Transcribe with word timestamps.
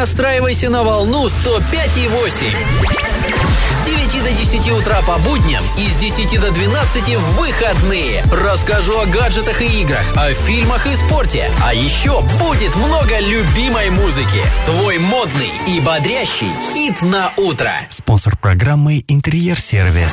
Настраивайся 0.00 0.70
на 0.70 0.82
волну 0.82 1.26
105,8. 1.26 2.54
С 3.70 3.86
9 3.86 4.22
до 4.22 4.32
10 4.32 4.72
утра 4.72 5.02
по 5.02 5.18
будням 5.18 5.62
и 5.76 5.86
с 5.90 5.96
10 5.96 6.40
до 6.40 6.50
12 6.50 7.16
в 7.16 7.38
выходные. 7.38 8.24
Расскажу 8.32 8.98
о 8.98 9.04
гаджетах 9.04 9.60
и 9.60 9.82
играх, 9.82 10.16
о 10.16 10.32
фильмах 10.32 10.86
и 10.86 10.96
спорте. 10.96 11.50
А 11.62 11.74
еще 11.74 12.22
будет 12.38 12.74
много 12.76 13.20
любимой 13.20 13.90
музыки. 13.90 14.40
Твой 14.64 14.98
модный 14.98 15.50
и 15.66 15.80
бодрящий 15.80 16.50
хит 16.72 17.02
на 17.02 17.34
утро. 17.36 17.70
Спонсор 17.90 18.38
программы 18.38 19.04
«Интерьер-сервис». 19.06 20.12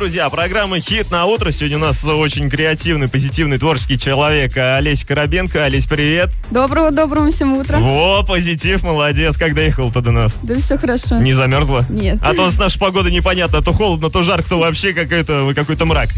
Друзья, 0.00 0.30
программа 0.30 0.80
«Хит 0.80 1.10
на 1.10 1.26
утро». 1.26 1.50
Сегодня 1.50 1.76
у 1.76 1.80
нас 1.80 2.02
очень 2.02 2.48
креативный, 2.48 3.06
позитивный, 3.06 3.58
творческий 3.58 3.98
человек 3.98 4.56
Олесь 4.56 5.04
Коробенко. 5.04 5.62
Олесь, 5.64 5.84
привет. 5.84 6.30
Доброго-доброго 6.50 7.30
всем 7.30 7.58
утра. 7.58 7.80
Во, 7.80 8.22
позитив, 8.22 8.82
молодец. 8.82 9.36
Как 9.36 9.54
доехал-то 9.54 10.00
до 10.00 10.10
нас? 10.10 10.38
Да 10.42 10.58
все 10.58 10.78
хорошо. 10.78 11.18
Не 11.18 11.34
замерзла? 11.34 11.84
Нет. 11.90 12.16
А 12.22 12.32
то 12.32 12.50
с 12.50 12.56
нашей 12.56 12.78
погодой 12.78 13.12
непонятно, 13.12 13.60
то 13.60 13.74
холодно, 13.74 14.08
то 14.08 14.22
жарко, 14.22 14.48
то 14.48 14.58
вообще 14.58 14.94
какой-то 14.94 15.52
какой-то 15.54 15.84
мрак. 15.84 16.08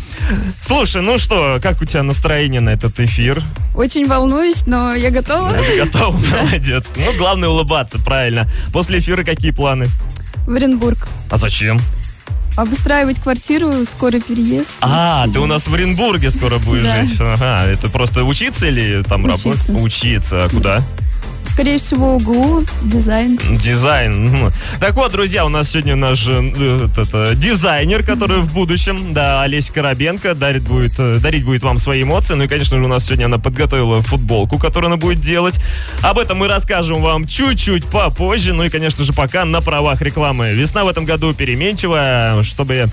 Слушай, 0.65 1.03
ну 1.03 1.19
что, 1.19 1.59
как 1.61 1.83
у 1.83 1.85
тебя 1.85 2.05
настроение 2.05 2.61
на 2.61 2.71
этот 2.71 3.01
эфир? 3.01 3.43
Очень 3.75 4.07
волнуюсь, 4.07 4.65
но 4.65 4.95
я 4.95 5.11
готова. 5.11 5.51
Ты 5.51 5.85
готов? 5.85 6.15
Молодец. 6.31 6.85
Ну, 6.95 7.19
главное 7.19 7.49
улыбаться, 7.49 7.99
правильно. 7.99 8.49
После 8.73 9.01
эфира 9.01 9.25
какие 9.25 9.51
планы? 9.51 9.87
В 10.47 10.55
Оренбург. 10.55 11.09
А 11.31 11.37
зачем? 11.37 11.81
Обустраивать 12.57 13.19
квартиру, 13.21 13.73
скорый 13.87 14.21
переезд. 14.21 14.73
А, 14.81 15.27
ты 15.33 15.41
у 15.41 15.47
нас 15.47 15.67
в 15.67 15.75
Оренбурге 15.75 16.31
скоро 16.31 16.59
будешь 16.59 17.09
жить. 17.09 17.19
Ага, 17.21 17.65
это 17.67 17.89
просто 17.89 18.25
учиться 18.25 18.67
или 18.67 19.03
там 19.03 19.27
работать? 19.27 19.69
Учиться. 19.71 20.45
А 20.45 20.49
куда? 20.49 20.83
Скорее 21.53 21.77
всего, 21.77 22.17
УГУ, 22.17 22.65
дизайн. 22.83 23.39
Дизайн. 23.63 24.51
Так 24.81 24.95
вот, 24.95 25.13
друзья, 25.13 25.45
у 25.45 25.51
нас 25.51 25.71
сегодня 25.71 25.97
наш 25.97 26.27
э, 26.27 26.33
э, 26.33 27.35
дизайнер, 27.37 28.03
который 28.03 28.39
в 28.39 28.55
будущем, 28.55 29.13
да, 29.13 29.43
Олеся 29.43 29.71
Коробенко, 29.71 30.35
дарит 30.35 30.63
будет, 30.63 30.93
э, 30.99 31.19
дарить 31.19 31.45
будет 31.45 31.63
вам 31.63 31.77
свои 31.77 32.05
эмоции. 32.05 32.35
Ну 32.35 32.45
и, 32.45 32.49
конечно 32.49 32.79
же, 32.79 32.83
у 32.83 32.89
нас 32.89 33.05
сегодня 33.05 33.27
она 33.27 33.37
подготовила 33.37 34.01
футболку, 34.01 34.59
которую 34.59 34.89
она 34.89 34.97
будет 34.97 35.21
делать. 35.21 35.57
Об 36.01 36.19
этом 36.19 36.39
мы 36.39 36.49
расскажем 36.49 37.03
вам 37.03 37.27
чуть-чуть 37.27 37.85
попозже. 37.85 38.55
Ну 38.55 38.65
и, 38.65 38.71
конечно 38.71 39.05
же, 39.05 39.13
пока 39.13 39.45
на 39.45 39.61
правах 39.61 40.01
рекламы. 40.01 40.55
Весна 40.55 40.85
в 40.85 40.89
этом 40.89 41.05
году 41.05 41.35
переменчивая, 41.35 42.43
чтобы 42.45 42.87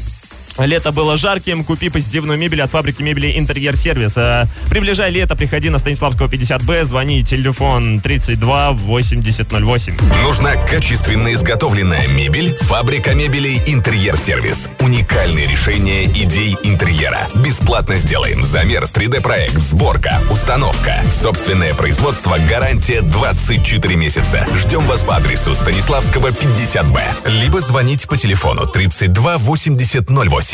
Лето 0.57 0.91
было 0.91 1.17
жарким, 1.17 1.63
купи 1.63 1.89
позитивную 1.89 2.37
мебель 2.37 2.61
от 2.61 2.71
фабрики 2.71 3.01
мебели 3.01 3.37
Интерьер 3.37 3.75
Сервис. 3.77 4.13
А, 4.15 4.45
Приближай 4.69 5.09
лето, 5.11 5.35
приходи 5.35 5.69
на 5.69 5.79
Станиславского 5.79 6.27
50Б, 6.27 6.85
звони, 6.85 7.23
телефон 7.23 8.01
32 8.01 8.71
8008. 8.71 9.97
Нужна 10.23 10.55
качественно 10.55 11.33
изготовленная 11.33 12.07
мебель? 12.07 12.55
Фабрика 12.57 13.13
мебелей 13.15 13.61
«Интерьер 13.65 14.17
Сервис». 14.17 14.69
Уникальные 14.79 15.47
решения 15.47 16.05
идей 16.05 16.55
интерьера. 16.63 17.27
Бесплатно 17.35 17.97
сделаем 17.97 18.43
замер, 18.43 18.83
3D-проект, 18.83 19.57
сборка, 19.57 20.19
установка. 20.29 21.01
Собственное 21.11 21.73
производство, 21.73 22.37
гарантия 22.49 23.01
24 23.01 23.95
месяца. 23.95 24.45
Ждем 24.55 24.85
вас 24.87 25.03
по 25.03 25.15
адресу 25.15 25.55
Станиславского 25.55 26.29
50Б. 26.29 27.01
Либо 27.25 27.61
звоните 27.61 28.07
по 28.07 28.17
телефону 28.17 28.67
32 28.67 29.37
80 29.37 30.09
08. 30.09 30.48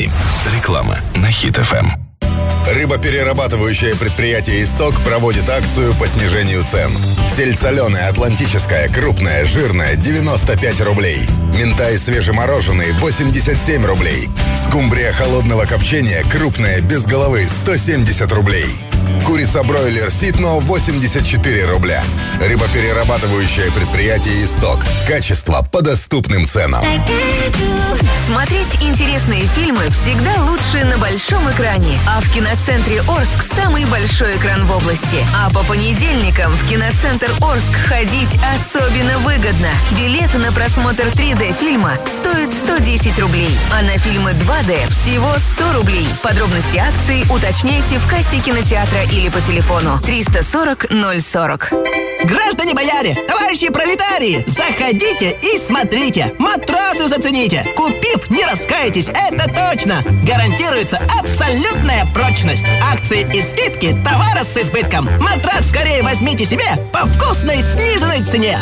Реклама 0.52 0.98
на 1.14 1.30
Хит 1.30 1.56
ФМ. 1.56 2.05
Рыбоперерабатывающее 2.66 3.94
предприятие 3.94 4.64
«Исток» 4.64 5.00
проводит 5.04 5.48
акцию 5.48 5.94
по 5.94 6.08
снижению 6.08 6.64
цен. 6.64 6.98
Сельдь 7.34 7.60
соленая, 7.60 8.08
атлантическая, 8.08 8.88
крупная, 8.88 9.44
жирная– 9.44 9.94
95 9.96 10.80
рублей. 10.80 11.20
Минтай 11.56 11.96
свежемороженый– 11.96 12.92
87 12.94 13.86
рублей. 13.86 14.28
Скумбрия 14.56 15.12
холодного 15.12 15.64
копчения, 15.64 16.24
крупная, 16.24 16.80
без 16.80 17.06
головы– 17.06 17.46
170 17.62 18.32
рублей. 18.32 18.66
Курица-бройлер 19.24 20.10
«Ситно»– 20.10 20.58
84 20.60 21.66
рубля. 21.66 22.02
Рыбоперерабатывающее 22.40 23.70
предприятие 23.70 24.44
«Исток». 24.44 24.80
Качество 25.06 25.66
по 25.70 25.82
доступным 25.82 26.48
ценам. 26.48 26.84
Смотреть 28.26 28.82
интересные 28.82 29.46
фильмы 29.54 29.88
всегда 29.90 30.32
лучше 30.42 30.84
на 30.84 30.98
большом 30.98 31.48
экране. 31.50 31.96
А 32.08 32.20
в 32.20 32.32
кинотеатре 32.32 32.55
киноцентре 32.56 33.02
Орск 33.02 33.42
самый 33.54 33.84
большой 33.86 34.36
экран 34.36 34.64
в 34.64 34.76
области. 34.76 35.24
А 35.36 35.50
по 35.50 35.62
понедельникам 35.64 36.50
в 36.52 36.68
киноцентр 36.68 37.30
Орск 37.42 37.72
ходить 37.88 38.28
особенно 38.54 39.18
выгодно. 39.18 39.68
Билет 39.96 40.32
на 40.34 40.52
просмотр 40.52 41.04
3D 41.04 41.58
фильма 41.58 41.92
стоит 42.06 42.52
110 42.54 43.18
рублей, 43.18 43.50
а 43.72 43.82
на 43.82 43.98
фильмы 43.98 44.30
2D 44.30 44.90
всего 44.90 45.32
100 45.54 45.72
рублей. 45.74 46.06
Подробности 46.22 46.78
акции 46.78 47.24
уточняйте 47.30 47.98
в 47.98 48.08
кассе 48.08 48.38
кинотеатра 48.38 49.02
или 49.12 49.28
по 49.28 49.40
телефону 49.42 50.00
340 50.00 50.86
040. 50.90 51.72
Граждане 52.24 52.74
бояре, 52.74 53.14
товарищи 53.28 53.68
пролетарии, 53.68 54.44
заходите 54.46 55.36
и 55.42 55.58
смотрите. 55.58 56.34
Матрасы 56.38 57.08
зацените. 57.08 57.64
Купив, 57.76 58.30
не 58.30 58.44
раскаетесь, 58.44 59.08
это 59.08 59.44
точно. 59.44 60.02
Гарантируется 60.26 61.00
абсолютная 61.20 62.06
прочность. 62.14 62.45
Акции 62.92 63.26
и 63.34 63.42
скидки, 63.42 63.96
товара 64.04 64.44
с 64.44 64.56
избытком. 64.56 65.08
Матрас 65.20 65.68
скорее 65.68 66.02
возьмите 66.02 66.44
себе 66.44 66.64
по 66.92 67.06
вкусной 67.06 67.60
сниженной 67.60 68.22
цене. 68.24 68.60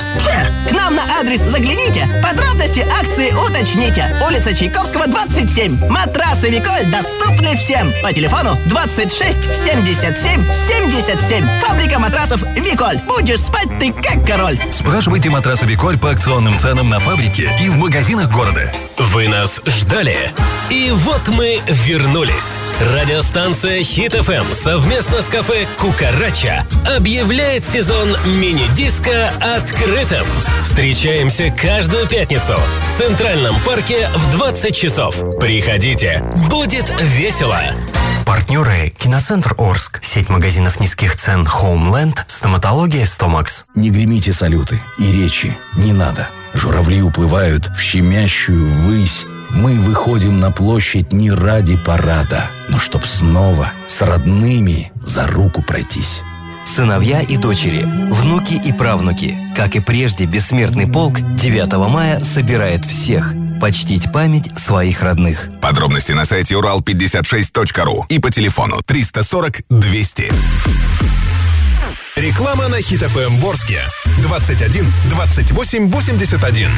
К 0.68 0.72
нам 0.72 0.94
на 0.94 1.02
адрес 1.20 1.40
загляните, 1.40 2.08
подробности 2.22 2.80
акции 3.00 3.30
уточните. 3.32 4.16
Улица 4.26 4.54
Чайковского, 4.54 5.06
27. 5.06 5.88
Матрасы 5.88 6.48
Виколь 6.48 6.86
доступны 6.90 7.56
всем. 7.56 7.92
По 8.02 8.12
телефону 8.12 8.56
26 8.66 9.54
77 9.54 10.50
77. 10.52 11.46
Фабрика 11.60 11.98
матрасов 11.98 12.42
Виколь. 12.56 12.98
Будешь 13.06 13.40
спать 13.40 13.68
ты 13.78 13.92
как 13.92 14.26
король. 14.26 14.58
Спрашивайте 14.72 15.28
матрасы 15.28 15.66
Виколь 15.66 15.98
по 15.98 16.10
акционным 16.10 16.58
ценам 16.58 16.88
на 16.88 17.00
фабрике 17.00 17.50
и 17.60 17.68
в 17.68 17.76
магазинах 17.76 18.30
города. 18.30 18.72
Вы 18.98 19.28
нас 19.28 19.60
ждали. 19.66 20.16
И 20.70 20.90
вот 20.92 21.20
мы 21.28 21.60
вернулись. 21.66 22.58
Радиостанция 22.96 23.82
Хит 23.82 24.12
ФМ 24.12 24.52
совместно 24.52 25.20
с 25.20 25.26
кафе 25.26 25.66
Кукарача 25.78 26.64
объявляет 26.96 27.64
сезон 27.64 28.16
мини-диска 28.24 29.30
открытым. 29.40 30.26
Встречаемся 30.62 31.52
каждую 31.60 32.06
пятницу 32.06 32.54
в 32.54 32.98
Центральном 33.02 33.56
парке 33.66 34.08
в 34.14 34.36
20 34.36 34.76
часов. 34.76 35.16
Приходите, 35.40 36.24
будет 36.48 36.92
весело. 37.00 37.60
Партнеры 38.24 38.92
«Киноцентр 38.96 39.54
Орск», 39.58 40.02
сеть 40.02 40.30
магазинов 40.30 40.80
низких 40.80 41.14
цен 41.14 41.44
«Хоумленд», 41.44 42.24
стоматология 42.26 43.04
«Стомакс». 43.04 43.66
Не 43.74 43.90
гремите 43.90 44.32
салюты 44.32 44.80
и 44.98 45.12
речи 45.12 45.56
не 45.74 45.92
надо. 45.92 46.28
Журавли 46.54 47.02
уплывают 47.02 47.66
в 47.76 47.80
щемящую 47.80 48.66
высь. 48.66 49.26
Мы 49.50 49.78
выходим 49.78 50.40
на 50.40 50.50
площадь 50.50 51.12
не 51.12 51.30
ради 51.30 51.76
парада, 51.76 52.50
но 52.68 52.78
чтоб 52.78 53.04
снова 53.04 53.70
с 53.86 54.00
родными 54.00 54.90
за 55.02 55.26
руку 55.26 55.62
пройтись. 55.62 56.22
Сыновья 56.64 57.22
и 57.22 57.36
дочери, 57.36 57.82
внуки 57.84 58.54
и 58.54 58.72
правнуки. 58.72 59.36
Как 59.54 59.76
и 59.76 59.80
прежде, 59.80 60.24
бессмертный 60.24 60.86
полк 60.86 61.20
9 61.20 61.72
мая 61.88 62.20
собирает 62.20 62.84
всех 62.84 63.34
почтить 63.60 64.12
память 64.12 64.58
своих 64.58 65.02
родных. 65.02 65.48
Подробности 65.60 66.12
на 66.12 66.24
сайте 66.24 66.54
урал56.ру 66.54 68.06
и 68.08 68.18
по 68.18 68.30
телефону 68.30 68.82
340 68.84 69.62
200. 69.70 70.32
Реклама 72.16 72.68
на 72.68 72.80
Хит 72.80 73.00
ФМ 73.00 73.36
Ворске. 73.36 73.82
21 74.22 74.92
28 75.10 75.90
81. 75.90 76.70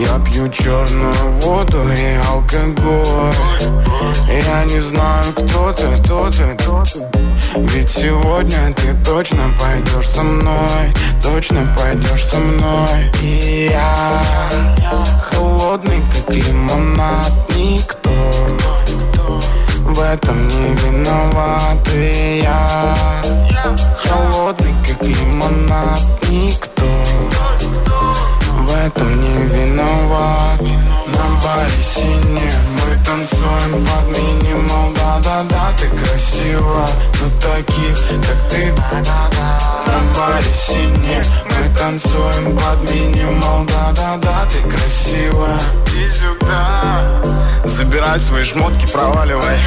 Я 0.00 0.18
пью 0.18 0.48
черную 0.48 1.30
воду 1.42 1.78
и 1.82 2.16
алкоголь. 2.30 3.34
Я 4.28 4.64
не 4.64 4.80
знаю, 4.80 5.24
кто 5.32 5.72
ты, 5.72 5.84
кто 6.02 6.30
ты, 6.30 6.56
кто 6.56 6.82
ты. 6.84 7.06
Ведь 7.56 7.90
сегодня 7.90 8.72
ты 8.74 8.94
точно 9.04 9.42
пойдешь 9.58 10.08
со 10.08 10.22
мной 10.22 10.94
Точно 11.22 11.74
пойдешь 11.76 12.24
со 12.24 12.38
мной. 12.38 13.12
И 13.22 13.68
я 13.70 14.22
холодный, 15.22 16.02
как 16.14 16.34
лимонад 16.34 17.32
Никто 17.56 18.10
в 19.82 20.00
этом 20.00 20.48
не 20.48 20.74
виноват. 20.76 21.76
И 21.94 22.40
я 22.42 22.96
холодный, 23.98 24.74
как 24.86 25.02
лимонад 25.02 26.00
Никто 26.30 26.86
этом 28.86 29.20
не 29.20 29.44
виноват. 29.46 30.60
На 30.60 31.26
баре 31.42 31.82
сине 31.94 32.52
мы 32.76 33.04
танцуем 33.04 33.84
под 33.84 34.16
минимал 34.16 34.92
Да-да-да, 34.94 35.72
ты 35.78 35.88
красива 35.88 36.86
Но 37.20 37.30
таких, 37.40 37.96
как 38.26 38.50
ты 38.50 38.72
Да-да-да. 38.90 39.58
На 39.86 40.14
баре 40.14 40.52
сине 40.66 41.22
мы 41.44 41.78
танцуем 41.78 42.56
под 42.56 42.90
минимал 42.90 43.64
Да-да-да, 43.64 44.46
ты 44.50 44.60
красивая 44.68 45.60
И 46.00 46.08
сюда. 46.08 47.20
Забирай 47.64 48.18
свои 48.18 48.42
шмотки, 48.44 48.90
проваливай. 48.90 49.58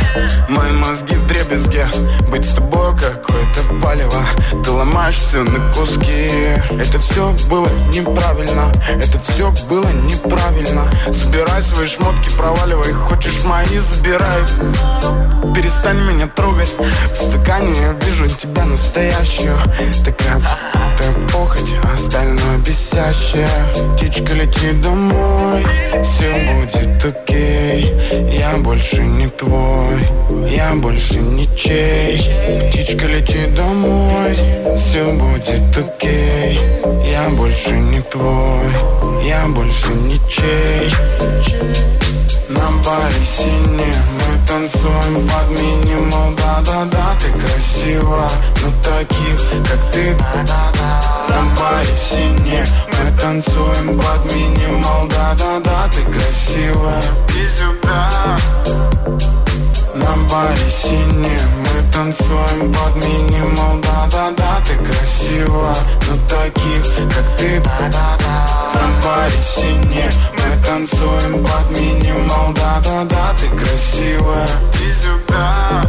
Мои 0.49 0.71
мозги 0.71 1.15
в 1.15 1.27
дребезге. 1.27 1.87
Быть 2.29 2.43
с 2.43 2.55
тобой 2.55 2.95
какое-то 2.97 3.61
палево. 3.81 4.23
Ты 4.63 4.71
ломаешь 4.71 5.17
все 5.17 5.43
на 5.43 5.59
куски. 5.73 6.29
Это 6.71 6.97
все 6.97 7.35
было 7.49 7.67
неправильно. 7.89 8.71
Это 8.89 9.19
все 9.19 9.51
было 9.69 9.87
неправильно. 9.91 10.89
Забирай 11.07 11.61
свои 11.61 11.85
шмотки, 11.85 12.29
проваливай. 12.35 12.93
Хочешь 12.93 13.43
мои, 13.43 13.77
забирай. 13.77 14.41
Перестань 15.53 15.99
меня 15.99 16.27
трогать. 16.27 16.73
В 16.79 17.15
стакане 17.15 17.73
я 17.79 17.91
вижу 17.93 18.27
тебя 18.27 18.65
настоящую. 18.65 19.55
Такая, 20.03 20.41
такая 20.97 21.13
похоть, 21.31 21.75
а 21.83 21.93
остальное 21.93 22.57
бесящее. 22.65 23.47
Птичка 23.95 24.33
летит 24.33 24.81
домой. 24.81 25.63
Все 26.03 26.22
будет 26.53 27.05
окей. 27.05 27.93
Я 28.29 28.57
больше 28.57 29.03
не 29.03 29.27
твой 29.27 30.49
Я 30.49 30.73
больше 30.75 31.19
ничей 31.19 32.19
Птичка 32.69 33.07
летит 33.07 33.55
домой 33.55 34.33
Все 34.77 35.11
будет 35.13 35.77
окей. 35.77 36.59
Я 37.11 37.29
больше 37.29 37.71
не 37.71 38.01
твой 38.01 39.23
Я 39.25 39.47
больше 39.47 39.93
ничей 39.93 40.91
на 42.49 42.69
баре 42.85 43.23
сине 43.37 43.93
мы 44.13 44.47
танцуем 44.47 45.27
под 45.27 45.49
минимал 45.59 46.33
Да-да-да, 46.37 47.17
ты 47.19 47.31
красива 47.31 48.29
Но 48.61 48.69
таких, 48.83 49.39
как 49.69 49.91
ты. 49.91 50.13
Да-да-да. 50.13 51.13
На 51.29 51.55
баре 51.55 51.95
сине 51.97 52.65
мы 52.87 53.19
танцуем 53.19 53.97
под 53.97 54.33
минимал 54.33 55.07
Да-да-да, 55.07 55.89
ты 55.93 56.02
красива 56.11 56.95
И 57.29 57.47
сюда 57.47 58.37
на 59.95 60.15
баре 60.27 60.71
сине 60.81 61.37
мы 61.59 61.91
танцуем 61.93 62.73
под 62.73 62.95
минимал 62.95 63.79
Да-да-да, 63.81 64.61
ты 64.65 64.75
красива 64.83 65.75
Но 66.09 66.17
таких, 66.27 66.83
как 67.09 67.37
ты 67.37 67.59
Да-да-да. 67.59 68.73
На 68.73 69.05
баре 69.05 69.41
сине 69.55 70.09
мы 70.33 70.65
танцуем 70.65 71.45
под 71.45 71.77
минимал 71.77 72.53
Да-да-да, 72.53 73.33
ты 73.39 73.47
красивая 73.49 74.47
И 74.83 74.91
сюда 74.91 75.83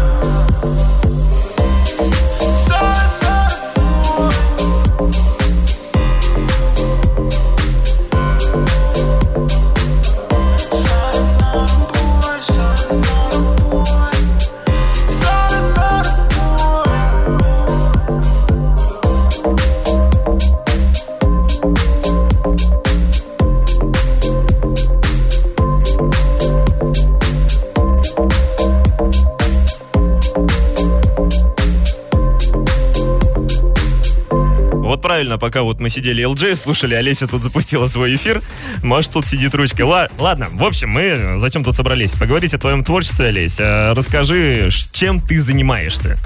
правильно, 35.14 35.38
пока 35.38 35.62
вот 35.62 35.78
мы 35.78 35.90
сидели 35.90 36.28
LJ, 36.28 36.56
слушали, 36.56 36.94
Олеся 36.94 37.28
тут 37.28 37.40
запустила 37.40 37.87
свой 37.87 38.16
эфир. 38.16 38.42
Может, 38.83 39.12
тут 39.12 39.25
сидит 39.25 39.54
ручка. 39.54 39.87
Ла- 39.87 40.09
ладно, 40.18 40.49
в 40.50 40.64
общем, 40.64 40.90
мы 40.90 41.38
зачем 41.38 41.62
тут 41.62 41.76
собрались? 41.76 42.11
Поговорить 42.11 42.52
о 42.52 42.59
твоем 42.59 42.83
творчестве, 42.83 43.26
Олесь. 43.26 43.59
А, 43.61 43.94
Расскажи, 43.94 44.71
чем 44.92 45.21
ты 45.21 45.40
занимаешься? 45.40 46.18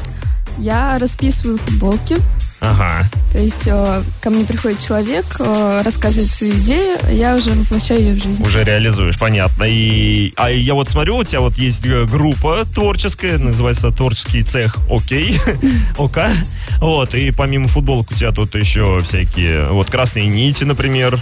Я 0.56 0.98
расписываю 0.98 1.58
футболки. 1.58 2.16
Ага. 2.60 3.08
То 3.32 3.38
есть 3.38 3.66
э, 3.66 4.02
ко 4.20 4.30
мне 4.30 4.44
приходит 4.44 4.80
человек, 4.80 5.24
э, 5.38 5.82
рассказывает 5.84 6.30
свою 6.30 6.54
идею, 6.54 6.98
а 7.04 7.12
я 7.12 7.36
уже 7.36 7.50
воплощаю 7.50 8.00
ее 8.00 8.12
в 8.14 8.22
жизнь. 8.22 8.42
Уже 8.42 8.64
реализуешь, 8.64 9.18
понятно. 9.18 9.64
И, 9.64 10.32
а 10.36 10.50
я 10.50 10.74
вот 10.74 10.88
смотрю, 10.88 11.18
у 11.18 11.24
тебя 11.24 11.40
вот 11.40 11.56
есть 11.56 11.86
э, 11.86 12.04
группа 12.06 12.64
творческая, 12.64 13.38
называется 13.38 13.90
творческий 13.90 14.42
цех 14.42 14.76
Окей, 14.90 15.40
ОК. 15.98 16.18
Вот, 16.80 17.14
и 17.14 17.30
помимо 17.30 17.68
футболок 17.68 18.10
у 18.10 18.14
тебя 18.14 18.32
тут 18.32 18.54
еще 18.54 19.02
всякие, 19.02 19.68
вот 19.68 19.88
красные 19.90 20.26
нити, 20.26 20.64
например. 20.64 21.20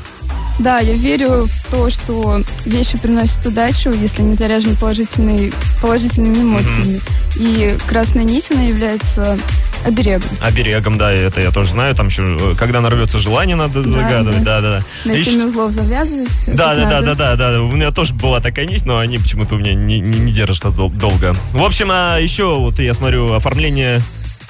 Да, 0.58 0.78
я 0.80 0.94
верю 0.94 1.46
в 1.46 1.70
то, 1.70 1.90
что 1.90 2.42
вещи 2.64 2.96
приносят 2.96 3.44
удачу, 3.44 3.90
если 3.90 4.22
они 4.22 4.34
заряжены 4.34 4.74
положительной, 4.76 5.52
положительными 5.82 6.40
эмоциями. 6.40 7.00
И 7.36 7.76
красная 7.86 8.24
нить, 8.24 8.50
она 8.50 8.62
является 8.62 9.38
оберегом. 9.86 10.28
Оберегом, 10.40 10.98
да, 10.98 11.12
это 11.12 11.40
я 11.40 11.50
тоже 11.50 11.70
знаю. 11.70 11.94
Там 11.94 12.08
еще, 12.08 12.36
э, 12.38 12.54
когда 12.56 12.80
нарвется 12.80 13.18
желание, 13.18 13.56
надо 13.56 13.82
загадывать. 13.82 14.42
Да, 14.42 14.60
да, 14.60 14.80
да. 14.80 14.84
На 15.10 15.12
Ещё- 15.14 15.30
7 15.32 15.44
узлов 15.46 15.72
завязывать. 15.72 16.28
Да, 16.48 16.74
да, 16.74 16.84
да, 16.90 17.00
да, 17.02 17.14
да, 17.14 17.36
да. 17.36 17.62
У 17.62 17.70
меня 17.72 17.90
тоже 17.90 18.12
была 18.14 18.40
такая 18.40 18.66
нить, 18.66 18.84
но 18.84 18.98
они 18.98 19.18
почему-то 19.18 19.54
у 19.54 19.58
меня 19.58 19.74
не, 19.74 20.00
не, 20.00 20.18
не 20.18 20.32
держатся 20.32 20.70
дол- 20.70 20.90
долго. 20.90 21.34
В 21.52 21.62
общем, 21.62 21.88
а 21.92 22.18
еще 22.18 22.56
вот 22.56 22.78
я 22.78 22.94
смотрю 22.94 23.32
оформление 23.32 24.00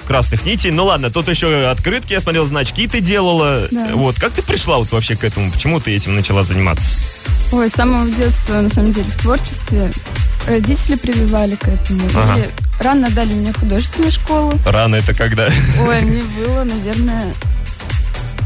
красных 0.07 0.45
нитей. 0.45 0.71
Ну 0.71 0.85
ладно, 0.85 1.09
тут 1.11 1.27
еще 1.27 1.67
открытки, 1.67 2.13
я 2.13 2.21
смотрел, 2.21 2.45
значки 2.45 2.87
ты 2.87 3.01
делала. 3.01 3.67
Да. 3.69 3.87
Вот, 3.93 4.15
как 4.15 4.31
ты 4.31 4.41
пришла 4.41 4.77
вот 4.77 4.91
вообще 4.91 5.15
к 5.15 5.23
этому? 5.23 5.51
Почему 5.51 5.79
ты 5.79 5.95
этим 5.95 6.15
начала 6.15 6.43
заниматься? 6.43 6.95
Ой, 7.51 7.69
с 7.69 7.73
самого 7.73 8.09
детства, 8.09 8.55
на 8.61 8.69
самом 8.69 8.91
деле, 8.91 9.05
в 9.09 9.21
творчестве 9.21 9.91
родители 10.47 10.95
прививали 10.95 11.55
к 11.55 11.67
этому. 11.67 12.01
Ага. 12.15 12.39
И 12.39 12.66
рано 12.79 13.09
дали 13.11 13.33
мне 13.33 13.53
художественную 13.53 14.11
школу. 14.11 14.53
Рано 14.65 14.95
это 14.95 15.13
когда? 15.13 15.47
Ой, 15.87 16.01
мне 16.01 16.23
было, 16.23 16.63
наверное... 16.63 17.33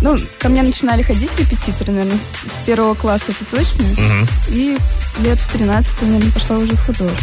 Ну, 0.01 0.17
ко 0.39 0.49
мне 0.49 0.63
начинали 0.63 1.03
ходить 1.03 1.29
репетиторы, 1.37 1.91
наверное, 1.91 2.17
с 2.45 2.65
первого 2.65 2.95
класса, 2.95 3.25
это 3.31 3.45
точно. 3.55 3.83
Мгм. 3.83 4.27
И 4.49 4.77
лет 5.19 5.39
в 5.39 5.51
13, 5.51 6.01
наверное, 6.01 6.31
пошла 6.31 6.57
уже 6.57 6.75
в 6.75 6.85
художку. 6.85 7.17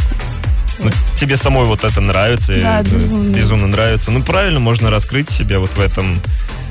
Ну, 0.81 0.91
тебе 1.19 1.37
самой 1.37 1.65
вот 1.65 1.83
это 1.83 2.01
нравится? 2.01 2.53
Да, 2.61 2.81
э, 2.81 2.85
безумно. 2.85 3.35
Безумно 3.35 3.67
нравится. 3.67 4.13
Ну, 4.13 4.23
правильно, 4.23 4.61
можно 4.61 4.91
раскрыть 4.91 5.29
себя 5.29 5.59
вот 5.59 5.71
в 5.71 5.81
этом. 5.81 6.21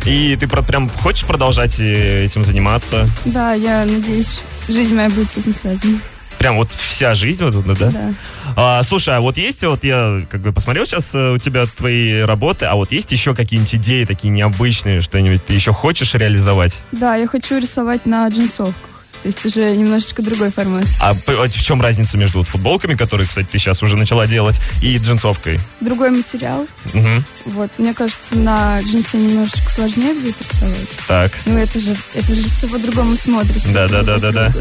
И 0.05 0.37
ты 0.37 0.47
прям 0.47 0.89
хочешь 0.89 1.25
продолжать 1.25 1.77
э, 1.79 2.23
этим 2.23 2.45
заниматься? 2.45 3.09
Да, 3.25 3.53
я 3.53 3.85
надеюсь 3.85 4.41
жизнь 4.69 4.95
моя 4.95 5.09
будет 5.09 5.29
с 5.29 5.37
этим 5.37 5.53
связана. 5.53 5.99
Прям 6.37 6.57
вот 6.57 6.69
вся 6.71 7.15
жизнь 7.15 7.43
вот 7.43 7.53
да? 7.79 7.91
Да. 7.91 8.13
А, 8.55 8.83
слушай, 8.83 9.15
а 9.15 9.21
вот 9.21 9.37
есть, 9.37 9.63
вот 9.63 9.83
я 9.83 10.17
как 10.29 10.41
бы 10.41 10.51
посмотрел 10.51 10.85
сейчас 10.85 11.09
э, 11.13 11.33
у 11.33 11.37
тебя 11.37 11.65
твои 11.65 12.21
работы, 12.21 12.65
а 12.65 12.75
вот 12.75 12.91
есть 12.91 13.11
еще 13.11 13.35
какие-нибудь 13.35 13.75
идеи 13.75 14.03
такие 14.03 14.29
необычные, 14.29 15.01
что-нибудь 15.01 15.45
ты 15.45 15.53
еще 15.53 15.73
хочешь 15.73 16.13
реализовать? 16.13 16.79
Да, 16.91 17.15
я 17.15 17.27
хочу 17.27 17.59
рисовать 17.59 18.05
на 18.05 18.27
джинсовках. 18.27 18.96
То 19.27 19.29
есть 19.29 19.45
уже 19.45 19.75
немножечко 19.75 20.21
другой 20.21 20.51
формат. 20.51 20.85
А 21.01 21.13
в 21.13 21.51
чем 21.61 21.81
разница 21.81 22.15
между 22.15 22.37
вот 22.37 22.47
футболками, 22.47 22.95
которые, 22.95 23.27
кстати, 23.27 23.45
ты 23.51 23.59
сейчас 23.59 23.83
уже 23.83 23.97
начала 23.97 24.25
делать, 24.25 24.55
и 24.81 24.97
джинсовкой? 24.97 25.59
Другой 25.81 26.11
материал. 26.11 26.65
Мгм. 26.93 27.25
Вот, 27.47 27.69
мне 27.77 27.93
кажется, 27.93 28.37
на 28.37 28.79
джинсе 28.81 29.17
немножечко 29.17 29.69
сложнее 29.69 30.13
будет 30.13 30.35
рисовать. 30.41 30.89
Так. 31.09 31.31
Ну, 31.45 31.57
это 31.57 31.77
же, 31.77 31.93
это 32.13 32.33
же 32.33 32.47
все 32.47 32.67
по-другому 32.69 33.17
смотрится. 33.17 33.67
Да, 33.73 33.89
да, 33.89 34.01
да, 34.01 34.17
да, 34.17 34.31
да. 34.31 34.51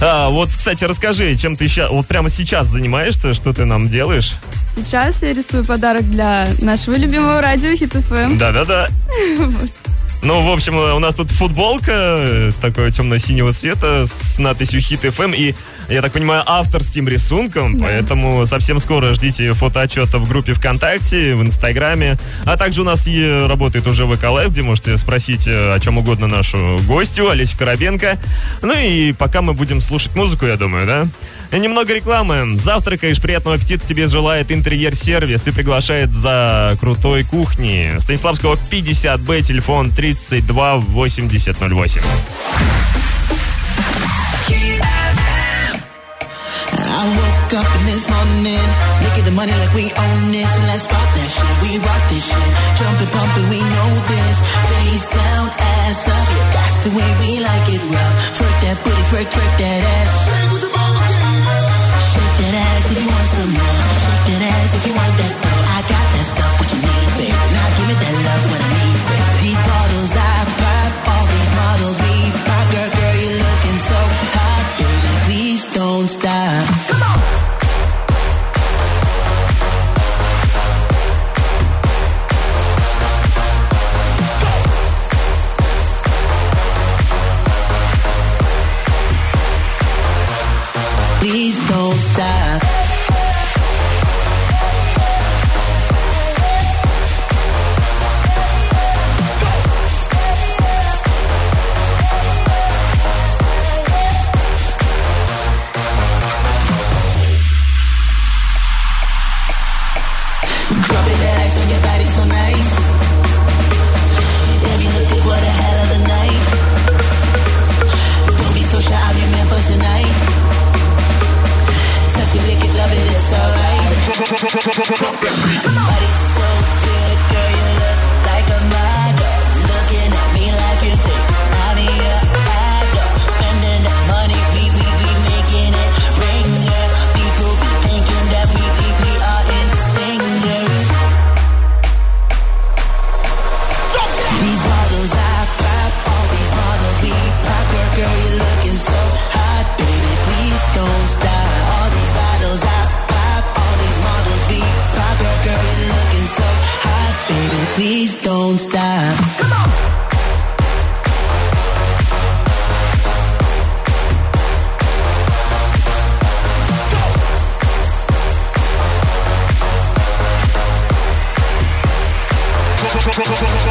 А, 0.00 0.28
вот, 0.30 0.48
кстати, 0.48 0.82
расскажи, 0.82 1.36
чем 1.36 1.56
ты 1.56 1.68
ща- 1.68 1.88
вот 1.88 2.08
прямо 2.08 2.30
сейчас 2.30 2.66
занимаешься, 2.66 3.32
что 3.32 3.52
ты 3.52 3.64
нам 3.64 3.88
делаешь? 3.88 4.32
Сейчас 4.74 5.22
я 5.22 5.32
рисую 5.32 5.64
подарок 5.64 6.10
для 6.10 6.48
нашего 6.60 6.96
любимого 6.96 7.40
радио 7.40 7.76
Хит 7.76 7.92
ФМ. 7.92 8.38
Да-да-да. 8.38 8.88
Ну, 10.22 10.46
в 10.46 10.52
общем, 10.52 10.76
у 10.76 10.98
нас 10.98 11.14
тут 11.14 11.30
футболка 11.30 11.92
э, 11.92 12.50
такого 12.60 12.90
темно-синего 12.90 13.54
цвета 13.54 14.06
с 14.06 14.38
надписью 14.38 14.82
Хит 14.82 15.02
FM 15.02 15.34
и, 15.34 15.54
я 15.88 16.02
так 16.02 16.12
понимаю, 16.12 16.42
авторским 16.44 17.08
рисунком, 17.08 17.80
поэтому 17.80 18.44
совсем 18.44 18.80
скоро 18.80 19.14
ждите 19.14 19.54
фотоотчета 19.54 20.18
в 20.18 20.28
группе 20.28 20.52
ВКонтакте, 20.52 21.34
в 21.34 21.42
Инстаграме, 21.42 22.18
а 22.44 22.58
также 22.58 22.82
у 22.82 22.84
нас 22.84 23.08
и 23.08 23.46
работает 23.48 23.86
уже 23.86 24.06
ВК 24.06 24.24
Лайв, 24.24 24.52
где 24.52 24.60
можете 24.60 24.98
спросить 24.98 25.48
э, 25.48 25.74
о 25.74 25.80
чем 25.80 25.96
угодно 25.96 26.26
нашу 26.26 26.78
гостью, 26.86 27.30
Олесю 27.30 27.56
Коробенко. 27.56 28.18
Ну 28.60 28.74
и 28.78 29.12
пока 29.12 29.40
мы 29.40 29.54
будем 29.54 29.80
слушать 29.80 30.14
музыку, 30.14 30.44
я 30.44 30.58
думаю, 30.58 30.86
да? 30.86 31.06
И 31.52 31.58
немного 31.58 31.92
рекламы. 31.92 32.56
Завтракаешь, 32.58 33.20
приятного 33.20 33.56
аппетита 33.56 33.84
тебе 33.84 34.06
желает 34.06 34.52
интерьер-сервис 34.52 35.48
и 35.48 35.50
приглашает 35.50 36.12
за 36.12 36.76
крутой 36.80 37.24
кухни. 37.24 37.98
Станиславского 37.98 38.54
50Б, 38.54 39.42
телефон 39.42 39.90
32 39.90 40.82
8008. 40.94 42.02
I 46.72 47.08
woke 47.16 47.54
up 47.54 47.66
in 47.80 47.86
this 47.86 48.06
morning, 48.08 48.68
at 49.20 49.24
the 49.24 49.32
money 49.32 49.52
like 49.52 49.74
we 49.74 49.90
own 49.90 50.34
it. 50.34 50.46
So 50.46 50.60
let's 50.68 50.84
pop 50.84 51.08
that 51.16 51.28
shit, 51.32 51.56
we 51.64 51.78
rock 51.80 52.02
this 52.08 52.24
shit. 52.28 52.52
Jumping, 52.78 53.08
pumping, 53.08 53.48
we 53.48 53.58
know 53.58 53.90
this. 54.06 54.38
Face 54.68 55.08
down, 55.08 55.48
ass 55.58 56.08
up, 56.08 56.28
yeah, 56.28 56.52
that's 56.52 56.78
the 56.84 56.90
way 56.94 57.08
we 57.20 57.40
like 57.40 57.68
it 57.74 57.82
rough. 57.90 58.16
Twerk 58.36 58.56
that 58.62 58.76
booty, 58.84 59.02
twerk, 59.10 59.28
twerk 59.32 59.52
that 59.58 59.82
ass. 59.96 60.12
Shake 61.00 61.19
some 63.40 63.52
more. 63.54 63.80
Shake 64.04 64.24
that 64.26 64.42
ass 64.52 64.74
if 64.74 64.86
you 64.86 64.92
want 64.92 65.16
that 65.18 65.49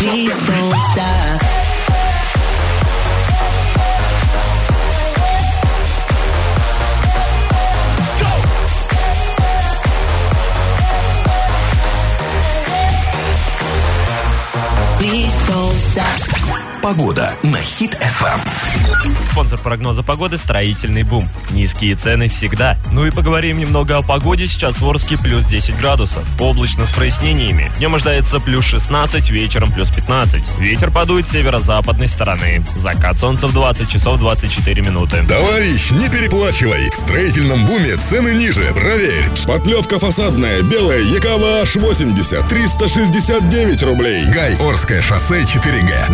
Please 0.09 0.35
don't 0.47 0.73
stop. 0.91 1.08
Погода 16.89 17.35
на 17.43 17.61
Хит 17.61 17.95
FM. 18.01 18.39
Спонсор 19.29 19.59
прогноза 19.59 20.01
погоды 20.01 20.39
«Строительный 20.39 21.03
бум». 21.03 21.29
Низкие 21.51 21.93
цены 21.93 22.29
всегда. 22.29 22.79
Ну 22.91 23.05
и 23.05 23.11
поговорим 23.11 23.59
немного 23.59 23.97
о 23.97 24.01
погоде. 24.01 24.47
Сейчас 24.47 24.79
в 24.79 24.89
Орске 24.89 25.15
плюс 25.19 25.45
10 25.45 25.77
градусов. 25.77 26.23
Облачно 26.39 26.87
с 26.87 26.91
прояснениями. 26.91 27.71
Днем 27.77 27.93
ожидается 27.93 28.39
плюс 28.39 28.65
16, 28.65 29.29
вечером 29.29 29.71
плюс 29.71 29.89
15. 29.91 30.57
Ветер 30.57 30.89
подует 30.89 31.27
с 31.27 31.31
северо-западной 31.31 32.07
стороны. 32.07 32.63
Закат 32.75 33.19
солнца 33.19 33.45
в 33.45 33.53
20 33.53 33.87
часов 33.87 34.17
24 34.17 34.81
минуты. 34.81 35.23
Товарищ, 35.27 35.91
не 35.91 36.09
переплачивай. 36.09 36.89
В 36.89 36.95
строительном 36.95 37.67
буме 37.67 37.97
цены 37.97 38.33
ниже. 38.33 38.71
Проверь. 38.73 39.29
Шпатлевка 39.35 39.99
фасадная, 39.99 40.63
белая, 40.63 41.01
ЕКВ 41.01 41.67
H80, 41.69 42.47
369 42.49 43.83
рублей. 43.83 44.25
Гай, 44.25 44.55
Орское 44.55 45.03
шоссе 45.03 45.41
4Г. 45.41 46.09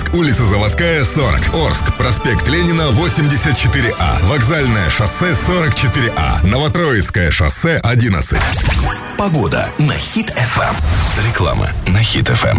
Новотроицк, 0.00 0.14
улица 0.14 0.44
Заводская, 0.44 1.04
40. 1.04 1.54
Орск, 1.54 1.94
проспект 1.96 2.48
Ленина, 2.48 2.90
84А. 2.90 4.24
Вокзальное 4.26 4.88
шоссе, 4.88 5.32
44А. 5.32 6.46
Новотроицкое 6.46 7.30
шоссе, 7.30 7.80
11. 7.82 8.38
Погода 9.18 9.70
на 9.78 9.94
Хит 9.94 10.30
FM. 10.30 10.74
Реклама 11.26 11.70
на 11.86 12.02
Хит 12.02 12.30
FM. 12.30 12.58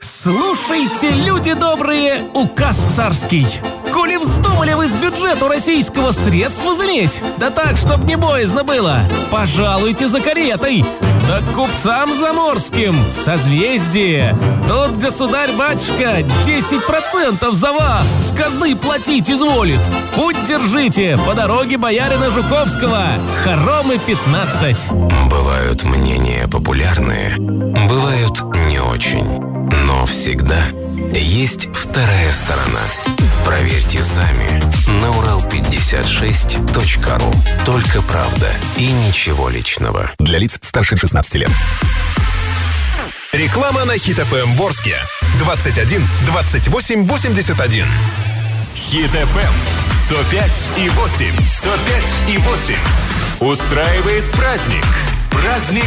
Слушайте, 0.00 1.10
люди 1.10 1.54
добрые, 1.54 2.24
указ 2.34 2.86
царский. 2.96 3.46
Коли 3.92 4.16
вздумали 4.16 4.72
вы 4.72 4.88
с 4.88 4.96
бюджету 4.96 5.48
российского 5.48 6.10
средств 6.12 6.64
возыметь, 6.64 7.22
да 7.38 7.50
так, 7.50 7.76
чтоб 7.76 8.02
не 8.04 8.16
боязно 8.16 8.64
было, 8.64 9.00
пожалуйте 9.30 10.08
за 10.08 10.20
каретой. 10.20 10.84
Да 11.32 11.40
к 11.40 11.54
купцам 11.54 12.14
заморским 12.14 12.94
в 13.10 13.16
созвездие. 13.16 14.36
Тут 14.68 14.98
государь-батюшка 14.98 16.20
10% 16.46 17.54
за 17.54 17.72
вас 17.72 18.06
с 18.20 18.36
казны 18.36 18.76
платить 18.76 19.30
изволит. 19.30 19.80
Путь 20.14 20.36
держите 20.46 21.18
по 21.26 21.32
дороге 21.32 21.78
боярина 21.78 22.30
Жуковского. 22.30 23.06
Хоромы 23.42 23.98
15. 23.98 24.90
Бывают 25.30 25.84
мнения 25.84 26.46
популярные, 26.48 27.36
бывают 27.38 28.42
не 28.68 28.78
очень. 28.80 29.24
Но 29.86 30.04
всегда 30.04 30.66
Есть 31.14 31.68
вторая 31.74 32.32
сторона. 32.32 32.80
Проверьте 33.44 34.02
сами 34.02 34.48
на 35.00 35.10
урал56.ру. 35.10 37.32
Только 37.64 38.02
правда 38.02 38.52
и 38.76 38.90
ничего 38.90 39.48
личного. 39.48 40.10
Для 40.18 40.38
лиц 40.38 40.58
старше 40.60 40.96
16 40.96 41.36
лет. 41.36 41.50
Реклама 43.32 43.84
на 43.84 43.96
Хит 43.98 44.18
ФМ 44.18 44.54
Ворске. 44.54 44.96
21 45.38 46.04
28 46.26 47.06
81. 47.06 47.86
Хит 48.74 49.10
ФМ 49.10 49.52
105 50.06 50.70
и 50.78 50.88
8. 50.90 51.42
105 51.42 52.04
и 52.28 52.38
8. 52.38 52.74
Устраивает 53.40 54.30
праздник. 54.32 54.84
Праздник. 55.30 55.84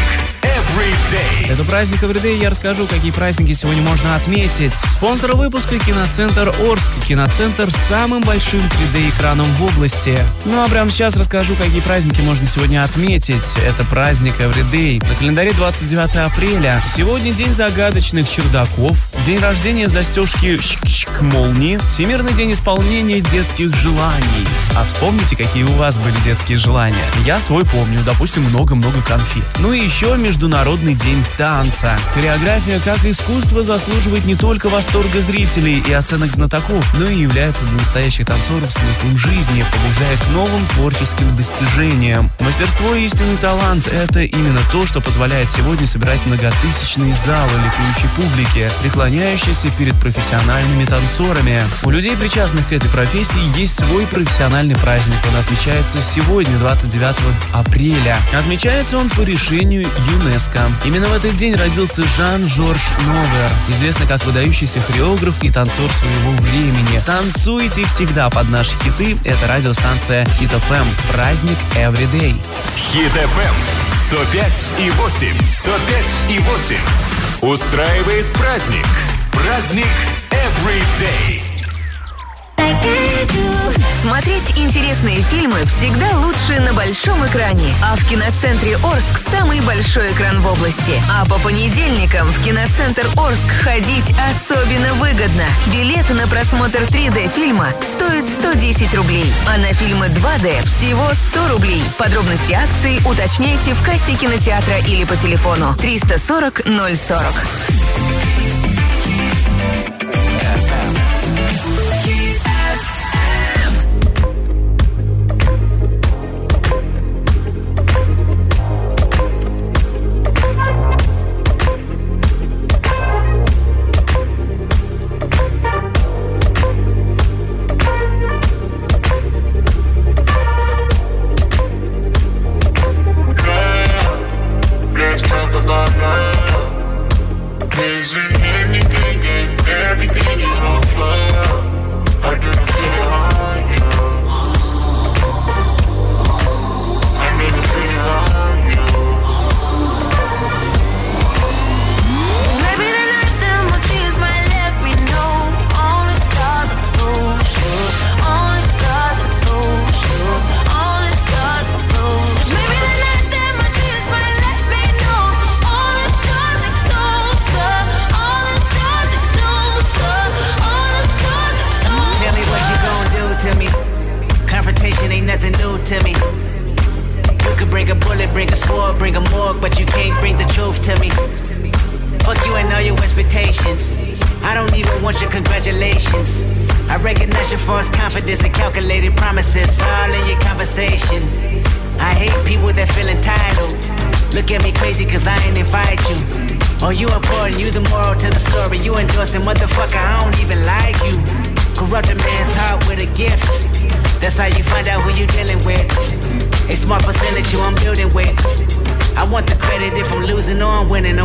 Это 1.47 1.63
праздник 1.63 2.03
Everyday. 2.03 2.37
Я 2.41 2.49
расскажу, 2.49 2.87
какие 2.87 3.11
праздники 3.11 3.53
сегодня 3.53 3.81
можно 3.83 4.15
отметить. 4.15 4.73
Спонсор 4.73 5.35
выпуска 5.35 5.77
киноцентр 5.79 6.51
Орск. 6.69 6.91
Киноцентр 7.07 7.71
с 7.71 7.75
самым 7.75 8.23
большим 8.23 8.59
3D-экраном 8.59 9.45
в 9.55 9.63
области. 9.63 10.17
Ну 10.45 10.61
а 10.61 10.67
прямо 10.67 10.89
сейчас 10.89 11.15
расскажу, 11.15 11.55
какие 11.55 11.81
праздники 11.81 12.19
можно 12.21 12.47
сегодня 12.47 12.83
отметить. 12.83 13.43
Это 13.63 13.85
праздник 13.85 14.33
Everyday. 14.39 15.01
На 15.07 15.15
календаре 15.15 15.51
29 15.51 16.15
апреля. 16.15 16.81
Сегодня 16.95 17.31
день 17.31 17.53
загадочных 17.53 18.29
чердаков. 18.29 18.97
День 19.25 19.39
рождения 19.39 19.87
застежки 19.87 20.59
молнии. 21.21 21.79
Всемирный 21.89 22.33
день 22.33 22.53
исполнения 22.53 23.21
детских 23.21 23.73
желаний. 23.75 24.47
А 24.75 24.83
вспомните, 24.83 25.35
какие 25.35 25.63
у 25.63 25.71
вас 25.73 25.97
были 25.97 26.15
детские 26.23 26.57
желания. 26.57 26.95
Я 27.25 27.39
свой 27.39 27.65
помню. 27.65 27.99
Допустим, 28.05 28.43
много-много 28.43 29.01
конфет. 29.03 29.45
Ну 29.59 29.71
и 29.71 29.79
еще 29.79 30.15
Международный 30.55 30.95
день 30.95 31.21
танца. 31.37 31.99
Хореография 32.13 32.79
как 32.79 33.03
искусство 33.03 33.61
заслуживает 33.61 34.23
не 34.23 34.35
только 34.35 34.69
восторга 34.69 35.19
зрителей 35.19 35.83
и 35.85 35.91
оценок 35.91 36.31
знатоков, 36.31 36.97
но 36.97 37.09
и 37.09 37.17
является 37.17 37.65
для 37.65 37.79
настоящих 37.79 38.25
танцоров 38.25 38.71
смыслом 38.71 39.17
жизни, 39.17 39.65
побуждая 39.69 40.15
к 40.15 40.27
новым 40.29 40.65
творческим 40.67 41.35
достижениям. 41.35 42.31
Мастерство 42.39 42.95
и 42.95 43.03
истинный 43.03 43.35
талант– 43.35 43.87
это 43.89 44.21
именно 44.21 44.61
то, 44.71 44.87
что 44.87 45.01
позволяет 45.01 45.49
сегодня 45.49 45.87
собирать 45.87 46.25
многотысячные 46.25 47.13
залы 47.25 47.51
ликующей 47.57 48.09
публики, 48.15 48.71
преклоняющейся 48.81 49.67
перед 49.77 49.95
профессиональными 49.99 50.85
танцорами. 50.85 51.59
У 51.83 51.89
людей, 51.89 52.15
причастных 52.15 52.69
к 52.69 52.71
этой 52.71 52.89
профессии, 52.91 53.59
есть 53.59 53.75
свой 53.75 54.07
профессиональный 54.07 54.77
праздник. 54.77 55.17
Он 55.29 55.37
отмечается 55.37 56.01
сегодня, 56.01 56.57
29 56.59 57.15
апреля. 57.53 58.17
Отмечается 58.33 58.97
он 58.97 59.09
по 59.09 59.21
решению 59.21 59.85
ЮНЕСКО. 60.13 60.44
Именно 60.83 61.07
в 61.07 61.13
этот 61.13 61.35
день 61.35 61.55
родился 61.55 62.03
Жан-Жорж 62.17 62.81
Новер, 63.07 63.51
известный 63.69 64.07
как 64.07 64.23
выдающийся 64.25 64.81
хореограф 64.81 65.41
и 65.43 65.49
танцор 65.49 65.91
своего 65.91 66.31
времени. 66.41 67.01
Танцуйте 67.05 67.85
всегда 67.85 68.29
под 68.29 68.49
наши 68.49 68.71
хиты. 68.83 69.17
Это 69.23 69.47
радиостанция 69.47 70.25
Хит 70.39 70.49
ФМ. 70.49 71.13
Праздник 71.13 71.57
Everyday. 71.75 72.35
Хит 72.75 73.11
ФМ 73.11 73.55
105 74.09 74.71
и 74.79 74.89
8. 74.91 75.43
105 75.43 76.05
и 76.29 76.39
8. 76.39 76.77
Устраивает 77.41 78.31
праздник. 78.33 78.87
Праздник 79.31 79.87
Everyday. 80.31 81.44
Смотреть 84.01 84.55
интересные 84.55 85.23
фильмы 85.23 85.65
всегда 85.65 86.07
лучше 86.19 86.61
на 86.61 86.73
большом 86.73 87.25
экране. 87.25 87.73
А 87.83 87.95
в 87.95 88.07
киноцентре 88.07 88.77
Орск 88.77 89.17
самый 89.17 89.61
большой 89.61 90.11
экран 90.11 90.39
в 90.41 90.51
области. 90.51 91.01
А 91.11 91.25
по 91.25 91.39
понедельникам 91.39 92.27
в 92.27 92.45
киноцентр 92.45 93.07
Орск 93.17 93.47
ходить 93.63 94.13
особенно 94.29 94.93
выгодно. 94.93 95.45
Билеты 95.73 96.13
на 96.13 96.27
просмотр 96.27 96.83
3D 96.83 97.33
фильма 97.33 97.69
стоят 97.81 98.29
110 98.29 98.93
рублей, 98.93 99.25
а 99.47 99.57
на 99.57 99.73
фильмы 99.73 100.05
2D 100.05 100.65
всего 100.67 101.07
100 101.31 101.47
рублей. 101.49 101.83
Подробности 101.97 102.53
акции 102.53 102.99
уточняйте 103.09 103.73
в 103.73 103.83
кассе 103.83 104.13
кинотеатра 104.13 104.77
или 104.87 105.03
по 105.03 105.15
телефону 105.15 105.75
340 105.77 106.61
040. 106.65 108.24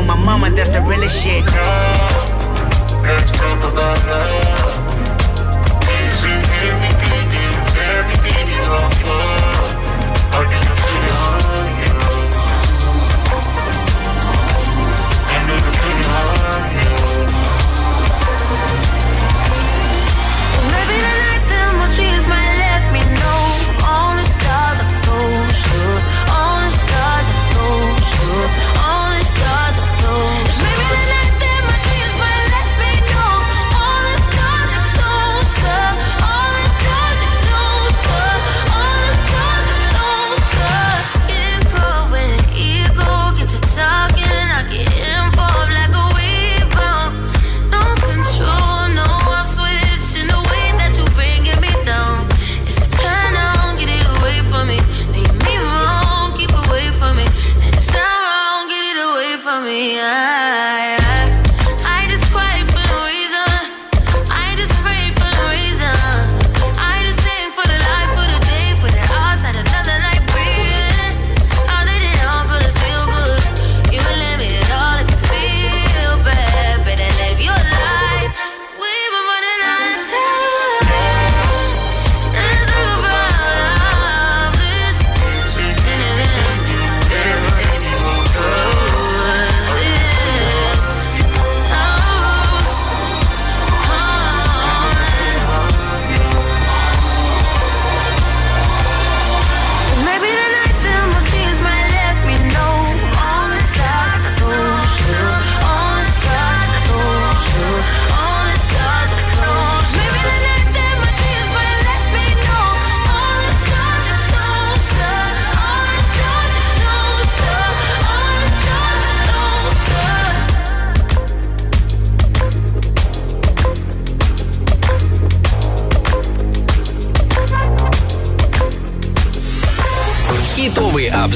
My 0.06 0.16
mama, 0.16 0.50
that's 0.50 0.70
the 0.70 0.80
realest 0.80 1.22
shit. 1.22 1.44
Let's 3.04 3.30
talk 3.32 3.72
about 3.72 3.98
love. 4.06 4.60
You? 9.02 9.39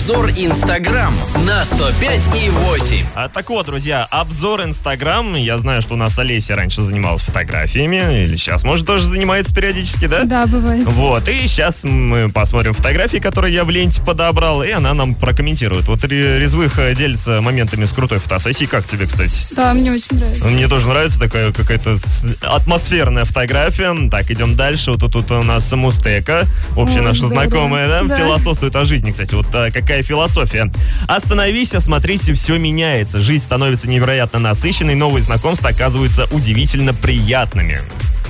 Обзор 0.04 0.32
Инстаграм 0.36 1.14
на 1.46 1.64
105 1.64 2.36
и 2.36 2.50
8. 2.50 3.06
А, 3.14 3.30
так 3.30 3.48
вот, 3.48 3.64
друзья, 3.64 4.06
обзор 4.10 4.62
Инстаграм. 4.64 5.34
Я 5.34 5.56
знаю, 5.56 5.80
что 5.80 5.94
у 5.94 5.96
нас 5.96 6.18
Олеся 6.18 6.54
раньше 6.54 6.82
занималась 6.82 7.22
фотографиями, 7.22 8.22
или 8.22 8.36
сейчас, 8.36 8.64
может, 8.64 8.86
тоже 8.86 9.06
занимается 9.06 9.54
периодически, 9.54 10.06
да? 10.06 10.24
Да, 10.24 10.46
бывает. 10.46 10.84
Вот, 10.84 11.26
и 11.30 11.46
сейчас 11.46 11.84
мы 11.84 12.28
посмотрим 12.28 12.74
фотографии, 12.74 13.16
которые 13.16 13.54
я 13.54 13.64
в 13.64 13.70
ленте 13.70 14.02
подобрал, 14.02 14.62
и 14.62 14.70
она 14.72 14.92
нам 14.92 15.14
прокомментирует. 15.14 15.86
Вот 15.88 16.04
Ре- 16.04 16.38
Резвых 16.38 16.78
э, 16.78 16.94
делится 16.94 17.40
моментами 17.40 17.86
с 17.86 17.92
крутой 17.92 18.18
фотосессией. 18.18 18.68
Как 18.68 18.86
тебе, 18.86 19.06
кстати? 19.06 19.54
Да, 19.56 19.72
мне 19.72 19.90
очень 19.90 20.18
нравится. 20.18 20.44
Мне 20.44 20.68
тоже 20.68 20.86
нравится 20.86 21.18
такая 21.18 21.50
какая-то 21.50 21.98
атмосферная 22.42 23.24
фотография. 23.24 24.10
Так, 24.10 24.30
идем 24.30 24.54
дальше. 24.54 24.90
Вот 24.90 25.00
тут, 25.00 25.12
тут 25.12 25.30
у 25.30 25.42
нас 25.42 25.72
Мустека, 25.72 26.44
общая 26.76 26.98
Ой, 26.98 27.04
наша 27.06 27.26
здорово. 27.26 27.40
знакомая, 27.48 27.88
да? 27.88 28.02
Да. 28.02 28.18
Философствует 28.18 28.76
о 28.76 28.84
жизни, 28.84 29.10
кстати. 29.10 29.32
Вот 29.32 29.46
а, 29.54 29.70
какая 29.94 30.02
философия. 30.02 30.72
Остановись, 31.06 31.72
осмотрись, 31.72 32.28
и 32.28 32.32
все 32.32 32.58
меняется. 32.58 33.20
Жизнь 33.20 33.44
становится 33.44 33.88
невероятно 33.88 34.40
насыщенной, 34.40 34.96
новые 34.96 35.22
знакомства 35.22 35.70
оказываются 35.70 36.26
удивительно 36.32 36.92
приятными. 36.92 37.78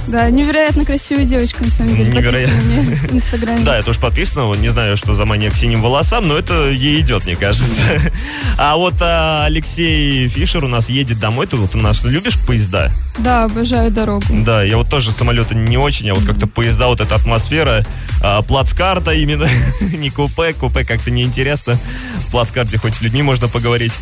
Да, 0.06 0.28
невероятно 0.30 0.84
красивая 0.84 1.24
девочка, 1.24 1.64
на 1.64 1.70
самом 1.70 1.94
деле. 1.94 2.12
Невероятно. 2.12 2.54
подписана 2.56 2.82
мне 2.82 2.96
в 2.96 3.14
Инстаграме. 3.14 3.64
Да, 3.64 3.76
я 3.76 3.82
тоже 3.82 4.00
подписано, 4.00 4.44
вот 4.44 4.58
не 4.58 4.68
знаю, 4.68 4.96
что 4.96 5.14
за 5.14 5.24
мания 5.26 5.50
к 5.50 5.56
синим 5.56 5.82
волосам, 5.82 6.28
но 6.28 6.36
это 6.36 6.70
ей 6.70 7.00
идет, 7.00 7.24
мне 7.24 7.36
кажется. 7.36 7.72
А 8.56 8.76
вот 8.76 8.94
а, 9.00 9.44
Алексей 9.46 10.28
Фишер 10.28 10.64
у 10.64 10.68
нас 10.68 10.88
едет 10.88 11.18
домой. 11.18 11.46
Ты 11.46 11.56
вот 11.56 11.74
у 11.74 11.78
нас 11.78 12.04
любишь 12.04 12.38
поезда? 12.46 12.90
Да, 13.18 13.44
обожаю 13.44 13.90
дорогу. 13.90 14.24
Да, 14.30 14.62
я 14.62 14.76
вот 14.76 14.88
тоже 14.88 15.12
самолеты 15.12 15.54
не 15.54 15.76
очень, 15.76 16.10
а 16.10 16.14
вот 16.14 16.24
как-то 16.24 16.46
поезда, 16.46 16.88
вот 16.88 17.00
эта 17.00 17.14
атмосфера, 17.14 17.84
а, 18.22 18.42
плацкарта 18.42 19.12
именно, 19.12 19.48
не 19.80 20.10
купе, 20.10 20.52
купе 20.52 20.84
как-то 20.84 21.10
неинтересно. 21.10 21.78
В 22.18 22.30
плацкарте 22.30 22.78
хоть 22.78 22.94
с 22.94 23.00
людьми 23.00 23.22
можно 23.22 23.48
поговорить. 23.48 23.92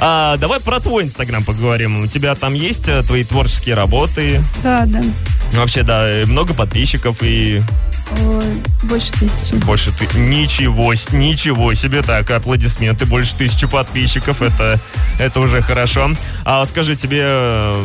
А, 0.00 0.36
давай 0.36 0.60
про 0.60 0.80
твой 0.80 1.04
инстаграм 1.04 1.44
поговорим. 1.44 2.02
У 2.02 2.06
тебя 2.06 2.34
там 2.34 2.54
есть 2.54 2.88
э, 2.88 3.02
твои 3.02 3.24
творческие 3.24 3.74
работы? 3.74 4.40
Да, 4.62 4.84
да. 4.86 5.00
Вообще, 5.52 5.82
да, 5.82 6.08
э, 6.08 6.24
много 6.26 6.54
подписчиков 6.54 7.16
и 7.22 7.60
Ой, 8.24 8.44
больше 8.84 9.12
тысячи. 9.12 9.54
больше 9.64 9.92
ты... 9.92 10.18
Ничего, 10.18 10.92
ничего 11.12 11.74
себе. 11.74 12.02
Так, 12.02 12.30
аплодисменты. 12.30 13.06
Больше 13.06 13.34
тысячи 13.36 13.66
подписчиков. 13.66 14.42
Это, 14.42 14.80
это 15.18 15.40
уже 15.40 15.62
хорошо. 15.62 16.10
А 16.52 16.66
скажи, 16.66 16.96
тебе 16.96 17.20
э, 17.22 17.84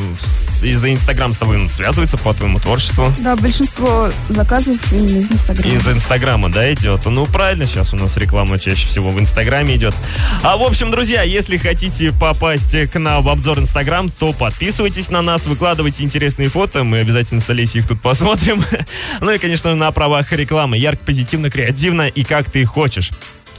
из-за 0.63 0.91
Инстаграм 0.91 1.31
с 1.31 1.37
тобой 1.37 1.69
связывается 1.69 2.17
по 2.17 2.33
твоему 2.33 2.59
творчеству? 2.59 3.13
Да, 3.19 3.35
большинство 3.35 4.09
заказов 4.27 4.77
именно 4.91 5.19
из 5.19 5.31
Инстаграма. 5.31 5.75
Из 5.75 5.87
Инстаграма, 5.87 6.49
да, 6.49 6.73
идет? 6.73 7.05
Ну, 7.05 7.27
правильно, 7.27 7.67
сейчас 7.67 7.93
у 7.93 7.95
нас 7.95 8.17
реклама 8.17 8.57
чаще 8.57 8.87
всего 8.87 9.11
в 9.11 9.19
Инстаграме 9.19 9.75
идет. 9.75 9.93
А, 10.41 10.57
в 10.57 10.63
общем, 10.63 10.89
друзья, 10.89 11.21
если 11.21 11.57
хотите 11.57 12.11
попасть 12.11 12.89
к 12.89 12.97
нам 12.97 13.21
в 13.21 13.29
обзор 13.29 13.59
Инстаграм, 13.59 14.09
то 14.09 14.33
подписывайтесь 14.33 15.11
на 15.11 15.21
нас, 15.21 15.45
выкладывайте 15.45 16.03
интересные 16.03 16.49
фото, 16.49 16.83
мы 16.83 16.97
обязательно 16.97 17.41
с 17.41 17.49
Олесей 17.51 17.81
их 17.81 17.87
тут 17.87 18.01
посмотрим. 18.01 18.65
Ну 19.21 19.29
и, 19.29 19.37
конечно, 19.37 19.75
на 19.75 19.91
правах 19.91 20.31
рекламы. 20.31 20.77
Ярко, 20.77 21.05
позитивно, 21.05 21.51
креативно 21.51 22.07
и 22.07 22.23
как 22.23 22.49
ты 22.49 22.65
хочешь. 22.65 23.11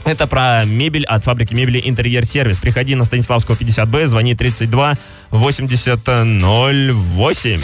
Это 0.05 0.27
про 0.27 0.65
мебель 0.65 1.05
от 1.05 1.25
фабрики 1.25 1.55
мебели 1.55 1.81
Интерьер 1.85 2.25
Сервис. 2.25 2.59
Приходи 2.59 2.95
на 2.95 3.05
Станиславского 3.05 3.55
50Б, 3.57 4.07
звони 4.07 4.35
32 4.35 4.95
80 5.31 6.09
08. 6.09 7.61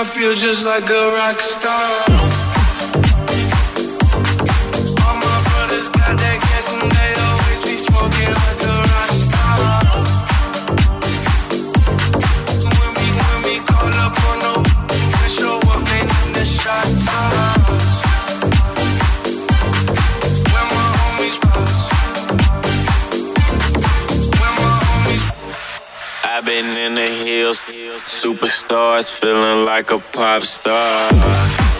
I 0.00 0.02
feel 0.02 0.34
just 0.34 0.64
like 0.64 0.88
a 0.88 1.12
rock 1.12 1.38
star. 1.40 1.84
All 5.04 5.16
my 5.26 5.38
brothers 5.48 5.88
got 5.92 6.16
that 6.16 6.38
and 6.80 6.90
they 6.96 7.12
always 7.28 7.60
be 7.68 7.76
smoking 7.76 8.32
like 8.40 8.62
a 8.64 8.76
rock 8.92 9.12
star. 9.26 9.60
When 12.80 12.90
we, 12.96 13.06
when 13.20 13.38
we 13.44 13.54
call 13.68 13.92
up 14.00 14.16
they 15.20 15.28
show 15.36 15.60
up, 15.68 15.84
toss. 17.04 17.88
When 20.48 20.66
my 20.76 20.88
homies 20.96 21.36
pass, 21.44 21.76
when 24.40 24.52
my 24.64 24.72
homies 24.80 25.24
I've 26.24 26.44
been 26.46 26.68
in 26.86 26.94
the 26.94 27.09
hills, 27.30 27.60
superstars, 28.04 29.08
feeling 29.18 29.64
like 29.64 29.90
a 29.92 29.98
pop 29.98 30.42
star. 30.42 31.79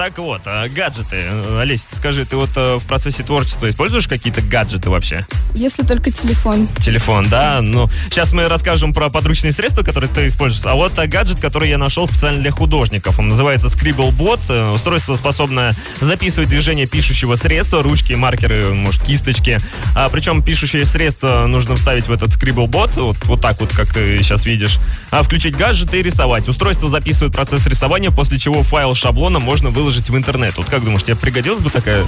Так 0.00 0.16
вот, 0.16 0.40
а, 0.46 0.66
гаджеты. 0.66 1.24
Олесь, 1.58 1.82
ты 1.82 1.94
скажи, 1.94 2.24
ты 2.24 2.34
вот 2.34 2.48
э, 2.56 2.76
в 2.76 2.84
процессе 2.84 3.22
творчества 3.22 3.68
используешь 3.68 4.08
какие-то 4.08 4.40
гаджеты 4.40 4.88
вообще? 4.88 5.26
Если 5.54 5.82
только 5.82 6.10
телефон. 6.10 6.66
Телефон, 6.82 7.26
да? 7.28 7.60
Ну, 7.60 7.86
сейчас 8.08 8.32
мы 8.32 8.48
расскажем 8.48 8.94
про 8.94 9.10
подручные 9.10 9.52
средства, 9.52 9.82
которые 9.82 10.08
ты 10.08 10.28
используешь. 10.28 10.64
А 10.64 10.74
вот 10.74 10.98
а, 10.98 11.06
гаджет, 11.06 11.38
который 11.38 11.68
я 11.68 11.76
нашел 11.76 12.06
специально 12.06 12.40
для 12.40 12.50
художников. 12.50 13.18
Он 13.18 13.28
называется 13.28 13.66
Scribblebot. 13.66 14.40
Э, 14.48 14.72
Устройство 14.72 15.16
способное 15.16 15.74
записывать 16.00 16.48
движение 16.48 16.86
пишущего 16.86 17.36
средства, 17.36 17.82
ручки, 17.82 18.14
маркеры, 18.14 18.72
может, 18.72 19.02
кисточки. 19.02 19.58
А, 19.94 20.08
причем 20.08 20.42
пишущее 20.42 20.86
средство 20.86 21.44
нужно 21.46 21.76
вставить 21.76 22.06
в 22.06 22.12
этот 22.12 22.30
Scribblebot, 22.30 22.98
вот, 22.98 23.18
вот 23.24 23.42
так 23.42 23.60
вот, 23.60 23.70
как 23.74 23.92
ты 23.92 24.16
сейчас 24.22 24.46
видишь. 24.46 24.78
А 25.10 25.22
включить 25.22 25.56
гаджет 25.56 25.92
и 25.92 26.02
рисовать. 26.02 26.48
Устройство 26.48 26.88
записывает 26.88 27.34
процесс 27.34 27.66
рисования, 27.66 28.10
после 28.10 28.38
чего 28.38 28.62
файл 28.62 28.94
шаблона 28.94 29.40
можно 29.40 29.68
выложить 29.68 29.89
в 29.98 30.16
интернет. 30.16 30.56
Вот 30.56 30.66
как 30.66 30.82
думаешь, 30.84 31.02
тебе 31.02 31.16
пригодилась 31.16 31.60
бы 31.62 31.70
такая 31.70 32.04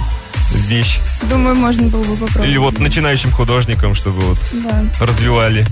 вещь? 0.67 0.99
Думаю, 1.29 1.55
можно 1.55 1.87
было 1.87 2.03
бы 2.03 2.15
попробовать. 2.15 2.47
Или 2.47 2.57
вот 2.57 2.79
начинающим 2.79 3.31
художникам, 3.31 3.95
чтобы 3.95 4.21
вот 4.21 4.39
Да. 4.53 5.05
развивали. 5.05 5.65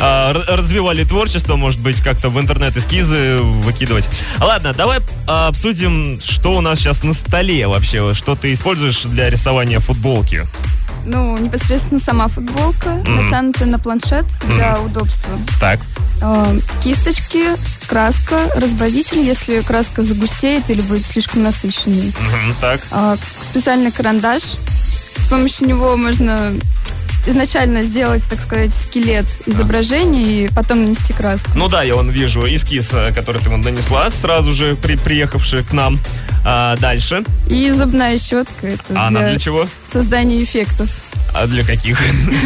А, 0.00 0.32
развивали 0.48 1.04
творчество, 1.04 1.56
может 1.56 1.80
быть, 1.80 2.00
как-то 2.00 2.28
в 2.30 2.38
интернет 2.40 2.76
эскизы 2.76 3.38
выкидывать. 3.38 4.08
Ладно, 4.38 4.72
давай 4.72 5.00
а, 5.26 5.48
обсудим, 5.48 6.20
что 6.24 6.52
у 6.52 6.60
нас 6.60 6.78
сейчас 6.78 7.02
на 7.02 7.14
столе 7.14 7.66
вообще. 7.66 8.14
Что 8.14 8.34
ты 8.34 8.52
используешь 8.54 9.02
для 9.02 9.28
рисования 9.30 9.80
футболки? 9.80 10.46
Ну, 11.06 11.36
непосредственно 11.38 12.00
сама 12.00 12.28
футболка, 12.28 12.90
Мгм. 12.90 13.24
натянутая 13.24 13.68
на 13.68 13.78
планшет 13.78 14.26
для 14.54 14.78
удобства. 14.78 15.30
Так. 15.60 15.80
Э, 16.20 16.58
Кисточки, 16.82 17.44
краска, 17.88 18.38
разбавитель, 18.54 19.20
если 19.20 19.60
краска 19.60 20.04
загустеет 20.04 20.68
или 20.70 20.80
будет 20.82 21.04
слишком 21.06 21.42
насыщенной. 21.42 22.12
Мгм, 22.20 22.54
так. 22.60 22.80
А, 22.92 23.16
Специальный 23.42 23.90
карандаш. 23.90 24.42
С 24.42 25.26
помощью 25.28 25.66
него 25.68 25.96
можно 25.96 26.54
изначально 27.28 27.82
сделать, 27.82 28.22
так 28.28 28.40
сказать, 28.40 28.72
скелет 28.74 29.26
изображений 29.46 30.44
и 30.46 30.48
потом 30.54 30.82
нанести 30.84 31.12
краску. 31.12 31.50
Ну 31.54 31.68
да, 31.68 31.82
я 31.82 31.94
вон 31.94 32.10
вижу 32.10 32.40
эскиз, 32.42 32.88
э, 32.92 33.12
который 33.14 33.40
ты 33.40 33.48
вон 33.50 33.60
нанесла, 33.60 34.10
сразу 34.10 34.52
же 34.52 34.74
при, 34.76 34.96
приехавший 34.96 35.62
к 35.64 35.72
нам. 35.72 35.98
А, 36.44 36.76
дальше. 36.76 37.24
И 37.50 37.70
зубная 37.70 38.16
щетка 38.18 38.68
это 38.68 38.94
А 38.94 39.08
она 39.08 39.28
для 39.30 39.38
чего? 39.38 39.66
создания 39.92 40.42
эффектов. 40.42 40.88
А 41.34 41.46
для 41.46 41.62
каких? 41.62 42.00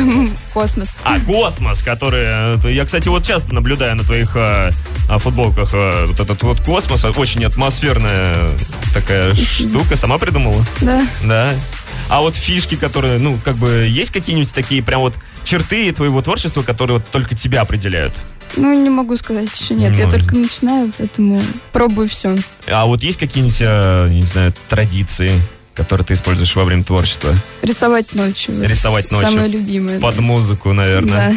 Космос. 0.54 0.88
А, 1.04 1.20
космос, 1.20 1.82
который... 1.82 2.22
э, 2.64 2.72
Я, 2.72 2.84
кстати, 2.84 3.06
вот 3.08 3.24
часто 3.24 3.54
наблюдаю 3.54 3.94
на 3.94 4.02
твоих 4.02 4.32
э, 4.34 4.70
э, 5.08 5.18
футболках 5.18 5.70
э, 5.72 6.06
вот 6.06 6.18
этот 6.18 6.42
вот 6.42 6.60
космос. 6.60 7.04
Очень 7.16 7.44
атмосферная 7.44 8.34
такая 8.92 9.32
штука. 9.36 9.96
Сама 9.96 10.18
придумала? 10.18 10.64
Да. 10.80 11.06
Да. 11.22 11.50
А 12.08 12.20
вот 12.20 12.34
фишки, 12.34 12.74
которые, 12.74 13.18
ну, 13.18 13.38
как 13.44 13.56
бы, 13.56 13.86
есть 13.88 14.10
какие-нибудь 14.10 14.52
такие 14.52 14.82
прям 14.82 15.00
вот 15.00 15.14
черты 15.44 15.92
твоего 15.92 16.22
творчества, 16.22 16.62
которые 16.62 16.98
вот 16.98 17.06
только 17.10 17.34
тебя 17.34 17.62
определяют? 17.62 18.12
Ну, 18.56 18.74
не 18.74 18.90
могу 18.90 19.16
сказать 19.16 19.48
еще 19.58 19.74
нет. 19.74 19.92
Не 19.92 20.00
Я 20.00 20.10
только 20.10 20.36
начинаю, 20.36 20.92
поэтому 20.98 21.42
пробую 21.72 22.08
все. 22.08 22.36
А 22.66 22.86
вот 22.86 23.02
есть 23.02 23.18
какие-нибудь, 23.18 23.56
э, 23.60 24.08
не 24.10 24.22
знаю, 24.22 24.52
традиции, 24.68 25.32
которые 25.74 26.04
ты 26.04 26.14
используешь 26.14 26.54
во 26.54 26.64
время 26.64 26.84
творчества? 26.84 27.34
Рисовать 27.62 28.14
ночью. 28.14 28.62
Рисовать 28.62 29.10
ночью. 29.10 29.30
Самое 29.30 29.48
любимое. 29.48 30.00
Под 30.00 30.18
музыку, 30.18 30.72
наверное. 30.72 31.30
Да. 31.30 31.36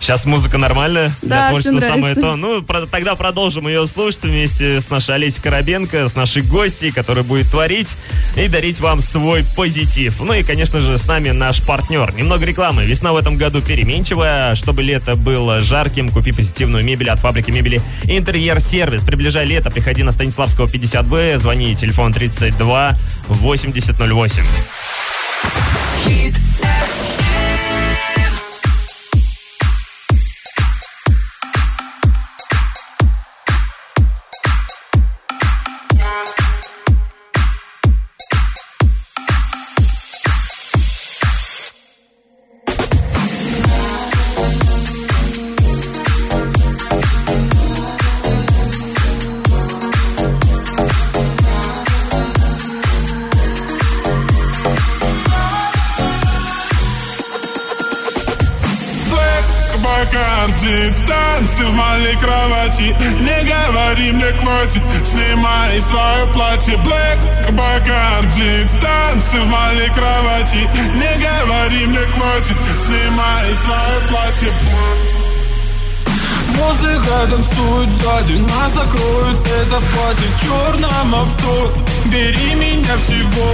Сейчас 0.00 0.24
музыка 0.24 0.58
нормальная? 0.58 1.12
Да, 1.22 1.50
Для 1.50 1.60
творчества 1.60 1.80
самое 1.80 2.14
то. 2.14 2.36
Ну, 2.36 2.62
про- 2.62 2.86
тогда 2.86 3.14
продолжим 3.14 3.66
ее 3.68 3.86
слушать 3.86 4.22
вместе 4.22 4.80
с 4.80 4.90
нашей 4.90 5.16
Олесей 5.16 5.42
Коробенко, 5.42 6.08
с 6.08 6.14
нашей 6.14 6.42
гостьей, 6.42 6.92
которая 6.92 7.24
будет 7.24 7.50
творить 7.50 7.88
и 8.36 8.48
дарить 8.48 8.80
вам 8.80 9.02
свой 9.02 9.44
позитив. 9.56 10.20
Ну 10.20 10.32
и, 10.32 10.42
конечно 10.42 10.80
же, 10.80 10.98
с 10.98 11.06
нами 11.06 11.30
наш 11.30 11.62
партнер. 11.62 12.14
Немного 12.14 12.44
рекламы. 12.44 12.84
Весна 12.84 13.12
в 13.12 13.16
этом 13.16 13.36
году 13.36 13.60
переменчивая. 13.60 14.54
Чтобы 14.54 14.82
лето 14.82 15.16
было 15.16 15.60
жарким, 15.60 16.10
купи 16.10 16.32
позитивную 16.32 16.84
мебель 16.84 17.10
от 17.10 17.18
фабрики 17.18 17.50
мебели 17.50 17.80
Интерьер-сервис. 18.04 19.02
Приближай 19.02 19.46
лето, 19.46 19.70
приходи 19.70 20.02
на 20.04 20.12
Станиславского 20.12 20.66
50В, 20.66 21.38
звони, 21.38 21.74
телефон 21.74 22.12
32 22.12 22.96
8008. 23.28 24.44
Black 26.06 26.47
свое 73.68 74.00
платье 74.08 74.52
Музыка 76.56 77.28
танцует 77.30 77.88
сзади, 78.02 78.32
нас 78.32 78.72
закроет 78.72 79.38
это 79.46 79.80
платье 79.92 80.28
в 80.28 80.42
черном 80.42 81.14
авто. 81.14 81.72
Бери 82.06 82.54
меня 82.54 82.96
всего, 83.04 83.48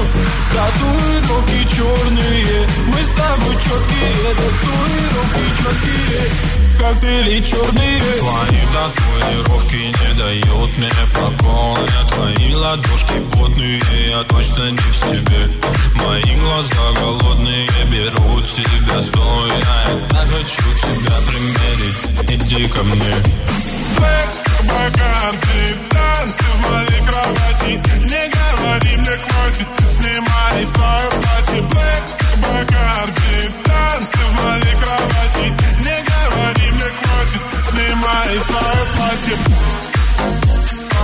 татуировки 0.52 1.76
черные. 1.76 2.66
Мы 2.86 2.96
с 2.96 3.10
тобой 3.16 3.54
четкие, 3.56 4.34
татуировки 4.34 5.44
четкие 5.58 6.73
Коктейли 6.78 7.40
черные. 7.40 8.00
Твои 8.18 8.60
татуировки 8.72 9.76
не 9.76 10.14
дают 10.18 10.78
мне 10.78 10.90
покоя. 11.14 12.04
Твои 12.10 12.54
ладошки 12.54 13.14
потные, 13.32 13.80
я 14.10 14.22
точно 14.24 14.70
не 14.70 14.78
в 14.78 14.96
себе. 14.96 15.50
Мои 15.94 16.36
глаза 16.36 16.92
голодные 17.00 17.68
берут 17.90 18.46
себя 18.48 19.02
стоя. 19.02 19.58
Я 19.58 19.98
так 20.10 20.28
хочу 20.28 20.62
тебя 20.82 21.16
примерить, 21.26 22.42
иди 22.42 22.68
ко 22.68 22.82
мне 22.82 23.63
Black 23.96 24.28
Бакарди, 24.68 25.62
танцы 25.90 26.44
в 26.44 26.60
моей 26.64 27.00
кровати 27.06 27.70
Не 28.04 28.22
говори 28.34 28.96
мне 28.96 29.16
хватит, 29.24 29.68
снимай 29.90 30.66
свое 30.66 31.10
платье 31.10 31.60
Black 31.72 32.04
Бакарди, 32.42 33.36
танцы 33.64 34.18
в 34.18 34.42
моей 34.42 34.76
кровати 34.82 35.44
Не 35.86 35.96
говори 36.10 36.70
мне 36.72 36.88
хватит, 36.98 37.42
снимай 37.68 38.38
свое 38.48 38.82
платье 38.94 39.36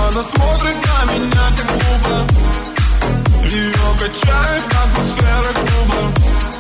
Она 0.09 0.23
смотрит 0.23 0.77
на 0.87 1.13
меня 1.13 1.45
так 1.57 1.67
глупо 1.67 2.17
Ее 3.45 3.73
качает 3.99 4.65
атмосфера 4.67 5.53
клуба 5.55 6.60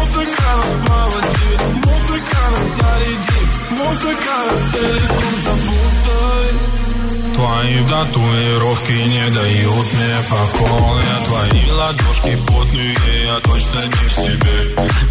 Музыка 0.00 0.42
нас 0.56 0.74
проводит, 0.86 1.60
музыка 1.84 2.40
нас 2.52 2.68
зарядит 2.80 3.50
Музыка 3.70 4.34
нас 4.46 4.62
целиком 4.72 5.34
запутает 5.44 6.56
Твои 7.34 7.78
татуировки 7.88 8.92
не 8.92 9.30
дают 9.30 9.92
мне 9.92 10.16
покоя. 10.30 11.16
Твои 11.26 11.70
ладошки 11.70 12.38
потные, 12.46 13.24
я 13.24 13.40
точно 13.40 13.80
не 13.86 14.08
в 14.08 14.12
себе. 14.12 14.58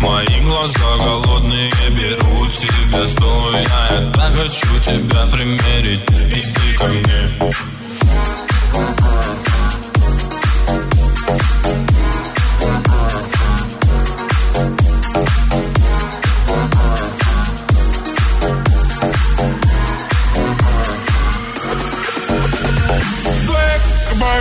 Мои 0.01 0.41
глаза 0.41 0.97
голодные 0.97 1.71
берут 1.89 2.53
себя 2.53 3.07
стоя 3.09 3.61
Я 3.61 4.11
так 4.11 4.33
хочу 4.35 4.79
тебя 4.79 5.25
примерить, 5.31 6.01
иди 6.09 6.73
ко 6.77 6.85
мне 6.85 7.51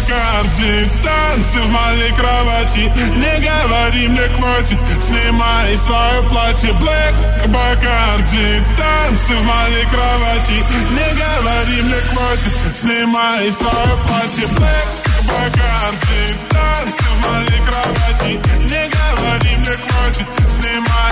Бакарди, 0.08 0.88
танцы 1.04 1.60
в 1.60 1.70
моей 1.70 2.12
кровати. 2.12 2.90
Не 3.16 3.46
говори 3.46 4.08
мне 4.08 4.28
хватит, 4.38 4.78
снимай 5.02 5.76
свое 5.76 6.22
платье. 6.30 6.70
Black 6.70 7.14
Бакарди, 7.48 8.62
танцы 8.78 9.34
в 9.36 9.44
моей 9.44 9.84
кровати. 9.86 10.64
Не 10.92 11.08
говори 11.14 11.82
мне 11.82 12.00
хватит, 12.10 12.76
снимай 12.76 13.50
свое 13.50 13.96
платье. 14.06 14.46
Black 14.56 14.88
Бакарди, 15.28 16.36
танцы 16.48 17.04
в 17.04 17.28
моей 17.28 17.60
кровати. 17.66 18.40
Не 18.64 18.88
говори 18.88 19.56
мне 19.58 19.76
хватит, 19.76 20.26
снимай 20.48 21.07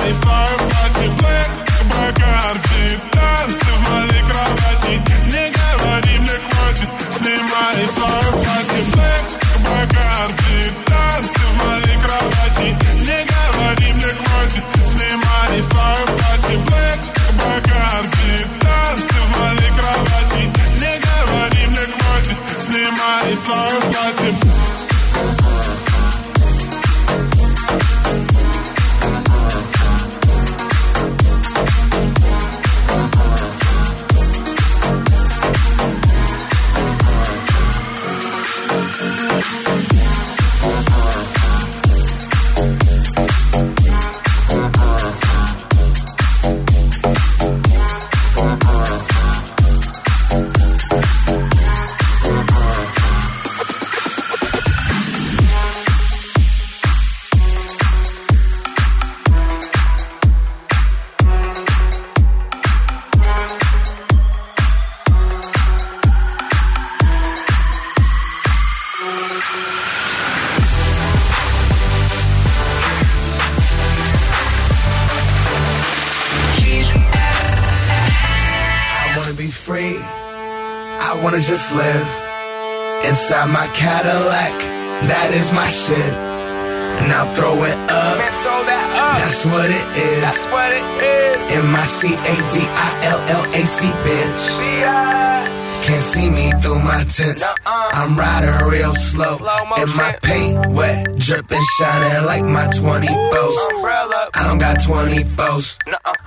my 99.96 100.12
paint 100.22 100.66
wet, 100.66 101.16
dripping, 101.18 101.62
shining 101.78 102.26
like 102.26 102.44
my 102.44 102.66
20 102.68 103.06
bows. 103.06 103.56
I 104.34 104.44
don't 104.46 104.58
got 104.58 104.82
20 104.82 105.24
bows. 105.36 105.78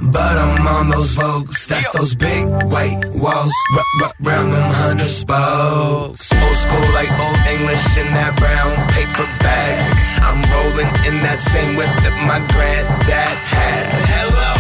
But 0.02 0.38
I'm 0.38 0.66
on 0.68 0.90
those 0.90 1.16
Vogues. 1.16 1.68
That's 1.68 1.90
those 1.92 2.16
big 2.16 2.46
white 2.72 3.00
walls. 3.14 3.54
R- 3.76 3.84
r- 4.04 4.14
round 4.22 4.54
them 4.54 4.72
hundred 4.74 5.08
spokes. 5.08 6.32
Old 6.34 6.58
school 6.66 6.88
like 6.98 7.12
old 7.12 7.42
English 7.54 7.86
in 7.98 8.08
that 8.18 8.34
brown 8.42 8.74
paper 8.96 9.28
bag. 9.44 9.78
I'm 10.24 10.40
rolling 10.50 10.90
in 11.08 11.22
that 11.24 11.42
same 11.42 11.76
whip 11.78 11.92
that 12.04 12.16
my 12.26 12.40
granddad 12.54 13.36
had. 13.54 13.86
Hello, 14.10 14.52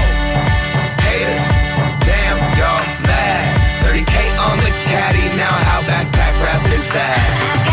haters. 1.07 1.45
Damn, 2.05 2.37
y'all 2.59 2.85
mad. 3.07 3.43
30k 3.83 4.15
on 4.43 4.57
the 4.59 4.73
caddy. 4.85 5.25
Now 5.37 5.55
how 5.69 5.79
backpack 5.87 6.33
rap 6.43 6.63
is 6.73 6.87
that? 6.89 7.68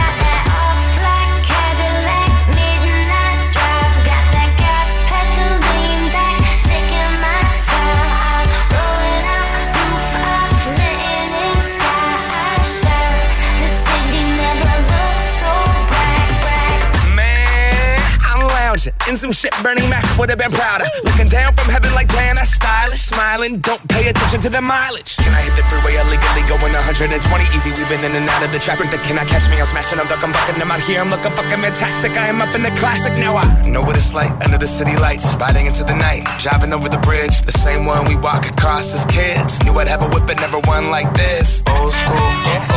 In 19.08 19.16
some 19.16 19.32
shit 19.32 19.54
Burning 19.62 19.88
Mac 19.88 20.04
would 20.18 20.30
have 20.30 20.38
been 20.38 20.50
prouder. 20.50 20.84
Looking 21.04 21.28
down 21.28 21.54
from 21.54 21.70
heaven 21.70 21.92
like, 21.94 22.08
that's 22.08 22.52
stylish. 22.54 23.02
Smiling, 23.02 23.58
don't 23.60 23.82
pay 23.88 24.08
attention 24.08 24.40
to 24.40 24.50
the 24.50 24.60
mileage. 24.60 25.16
Can 25.16 25.32
I 25.32 25.42
hit 25.42 25.54
the 25.56 25.62
freeway 25.70 25.98
illegally 25.98 26.44
going 26.46 26.72
120 26.72 27.16
easy? 27.54 27.70
Weaving 27.76 28.02
in 28.02 28.12
and 28.14 28.28
out 28.28 28.42
of 28.42 28.52
the 28.52 28.58
traffic. 28.58 28.90
That 28.90 29.02
cannot 29.02 29.26
catch 29.26 29.48
me. 29.50 29.58
I'm 29.58 29.66
smashing, 29.66 29.98
I'm 29.98 30.06
ducking, 30.06 30.32
bucking. 30.32 30.60
I'm 30.60 30.70
out 30.70 30.80
here. 30.80 31.00
I'm 31.00 31.10
looking 31.10 31.32
fucking 31.32 31.62
fantastic. 31.62 32.16
I 32.16 32.28
am 32.28 32.42
up 32.42 32.54
in 32.54 32.62
the 32.62 32.74
classic. 32.78 33.14
Now 33.18 33.36
I 33.36 33.46
know 33.66 33.82
what 33.82 33.96
it's 33.96 34.14
like 34.14 34.32
under 34.44 34.58
the 34.58 34.68
city 34.68 34.96
lights. 34.96 35.34
Riding 35.36 35.66
into 35.66 35.84
the 35.84 35.94
night, 35.94 36.26
driving 36.38 36.72
over 36.72 36.88
the 36.88 37.00
bridge. 37.02 37.42
The 37.42 37.56
same 37.56 37.86
one 37.86 38.06
we 38.06 38.16
walk 38.16 38.46
across 38.46 38.94
as 38.94 39.04
kids. 39.06 39.62
Knew 39.64 39.74
I'd 39.78 39.88
have 39.88 40.02
a 40.02 40.08
whip, 40.08 40.26
but 40.26 40.36
never 40.40 40.60
one 40.66 40.90
like 40.90 41.10
this. 41.14 41.62
Old 41.66 41.92
school, 41.92 42.30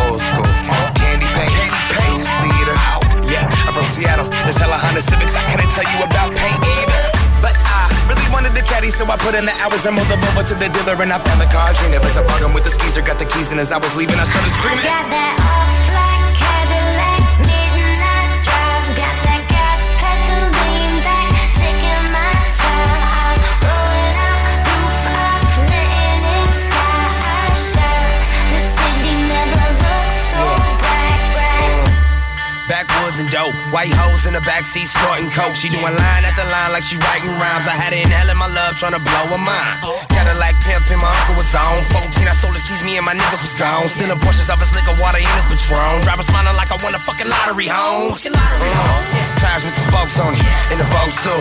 old 0.08 0.22
school. 0.22 0.50
Candy 0.98 1.30
paint, 1.38 1.72
I'm 1.98 2.59
from 3.80 3.88
Seattle. 3.88 4.28
There's 4.44 4.60
hella 4.60 4.76
Honda 4.76 5.02
Civics. 5.02 5.32
I 5.36 5.44
couldn't 5.52 5.72
tell 5.72 5.88
you 5.88 6.00
about 6.04 6.36
paint 6.36 6.60
either. 6.60 7.04
But 7.40 7.56
I 7.56 7.88
really 8.12 8.28
wanted 8.28 8.52
the 8.52 8.64
caddy, 8.68 8.92
so 8.92 9.08
I 9.08 9.16
put 9.16 9.36
in 9.36 9.46
the 9.48 9.56
hours 9.64 9.88
and 9.88 9.96
moved 9.96 10.12
the 10.12 10.20
over 10.20 10.44
to 10.44 10.56
the 10.56 10.68
dealer, 10.68 11.00
and 11.00 11.12
I 11.16 11.20
found 11.24 11.40
the 11.40 11.48
car. 11.48 11.72
Dream 11.74 11.96
it 11.96 12.04
was 12.04 12.18
a 12.20 12.24
bargain 12.28 12.52
with 12.52 12.68
the 12.68 12.72
skeezer. 12.76 13.02
Got 13.02 13.20
the 13.20 13.26
keys, 13.26 13.52
and 13.52 13.60
as 13.60 13.72
I 13.72 13.80
was 13.80 13.96
leaving, 13.96 14.20
I 14.20 14.28
started 14.28 14.52
screaming. 14.52 14.84
Got 14.84 15.08
that 15.08 15.79
and 33.20 33.30
dope, 33.30 33.52
white 33.76 33.92
hoes 33.92 34.24
in 34.26 34.34
the 34.34 34.40
backseat 34.48 34.88
snorting 34.88 35.30
coke. 35.36 35.56
She 35.56 35.68
doing 35.68 35.84
line 35.84 36.24
after 36.24 36.48
line 36.48 36.72
like 36.72 36.84
she 36.88 36.96
writing 37.04 37.36
rhymes. 37.36 37.68
I 37.68 37.76
had 37.76 37.92
it 37.92 38.08
in 38.08 38.12
hell 38.12 38.32
in 38.32 38.40
my 38.40 38.48
love, 38.48 38.80
trying 38.80 38.96
to 38.96 39.04
blow 39.04 39.36
her 39.36 39.38
mind. 39.38 39.84
Cadillac 40.08 40.56
pimpin', 40.64 41.00
my 41.04 41.12
uncle 41.12 41.36
was 41.36 41.52
on. 41.52 41.84
14, 41.92 42.28
I 42.28 42.34
stole 42.34 42.56
his 42.56 42.64
keys, 42.64 42.82
me 42.88 42.96
and 42.96 43.06
my 43.06 43.14
niggas 43.14 43.44
was 43.44 43.56
gone. 43.60 43.88
Stealing 43.92 44.18
Porsches 44.24 44.48
off 44.48 44.64
his 44.64 44.72
liquor, 44.72 44.96
water 45.04 45.20
in 45.20 45.28
his 45.28 45.46
Patron. 45.52 46.00
Driver 46.02 46.24
smiling 46.24 46.56
like 46.56 46.72
I 46.72 46.80
won 46.80 46.96
a 46.96 47.02
fucking 47.04 47.28
lottery, 47.28 47.68
homes. 47.68 48.24
Mm. 48.24 48.34
Tires 49.44 49.64
with 49.68 49.76
the 49.76 49.84
spokes 49.84 50.16
on 50.20 50.34
it, 50.34 50.44
in 50.72 50.80
the 50.80 50.88
Vogue 50.88 51.16
too. 51.20 51.40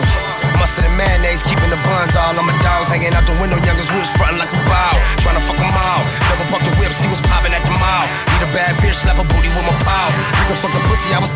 Mustard 0.59 0.83
and 0.83 0.95
mayonnaise, 0.99 1.43
keeping 1.47 1.71
the 1.71 1.79
buns 1.87 2.15
all 2.19 2.35
on 2.35 2.43
my 2.43 2.55
dogs. 2.59 2.91
Hanging 2.91 3.15
out 3.15 3.23
the 3.23 3.35
window, 3.39 3.55
youngest 3.63 3.87
was 3.95 4.11
frontin' 4.19 4.39
like 4.39 4.51
we 4.51 4.59
bow. 4.67 4.95
Trying 5.23 5.39
to 5.39 5.43
fuck 5.47 5.55
them 5.55 5.71
all. 5.71 6.03
Double 6.27 6.47
park 6.51 6.63
the 6.67 6.73
whip, 6.75 6.91
see 6.91 7.07
what's 7.07 7.23
poppin' 7.23 7.55
at 7.55 7.63
the 7.63 7.71
mall. 7.79 8.05
Need 8.35 8.43
a 8.43 8.51
bad 8.51 8.75
bitch, 8.83 8.99
slap 8.99 9.15
a 9.15 9.23
booty 9.23 9.47
with 9.47 9.63
my 9.63 9.75
paws. 9.87 10.15
Niggas 10.43 10.59
fucking 10.59 10.83
pussy, 10.91 11.15
I 11.15 11.19
was 11.23 11.31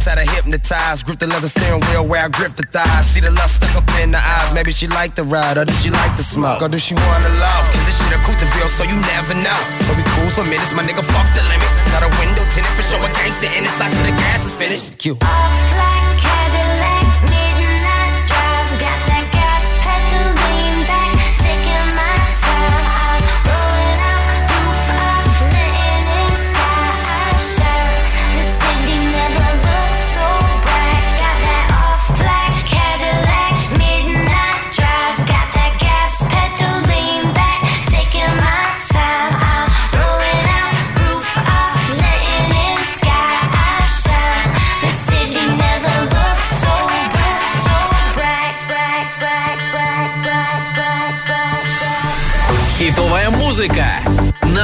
sweating 0.00 0.18
sides 0.18 0.18
had 0.18 0.18
her 0.18 0.34
hypnotized. 0.34 1.06
Grip 1.06 1.18
the 1.18 1.26
leather 1.26 1.48
steering 1.48 1.80
wheel 1.80 2.06
where 2.06 2.24
I 2.24 2.28
grip 2.28 2.56
the 2.56 2.62
thighs. 2.62 3.06
See 3.06 3.20
the 3.20 3.30
lust 3.30 3.56
stuck 3.56 3.76
up 3.76 3.88
in 4.00 4.10
the 4.12 4.18
eyes. 4.18 4.52
Maybe 4.54 4.72
she 4.72 4.86
liked 4.86 5.16
the 5.16 5.24
ride 5.24 5.58
or 5.58 5.64
did 5.64 5.76
she 5.76 5.90
like 5.90 6.16
the 6.16 6.22
smoke? 6.22 6.62
Or 6.62 6.68
do 6.68 6.78
she 6.78 6.94
want 6.94 7.22
to 7.24 7.32
love? 7.40 7.64
Cause 7.72 7.84
this 7.86 7.98
shit 7.98 8.16
a 8.16 8.20
Couteville, 8.24 8.68
so 8.68 8.84
you 8.84 8.96
never 8.96 9.34
know. 9.34 9.60
So 9.86 9.94
we 9.96 10.02
cruise 10.16 10.34
for 10.34 10.44
minutes, 10.44 10.74
my 10.74 10.82
nigga 10.82 11.04
fuck 11.04 11.28
the 11.34 11.42
limit. 11.48 11.70
Got 11.92 12.02
a 12.02 12.10
window 12.18 12.44
tinted 12.50 12.72
for 12.76 12.82
showing 12.82 13.12
gangster 13.14 13.50
in 13.52 13.64
it. 13.64 13.74
Like 13.78 13.92
till 13.92 14.04
the 14.04 14.16
gas 14.16 14.46
is 14.46 14.54
finished. 14.54 14.98
Cute. 14.98 15.18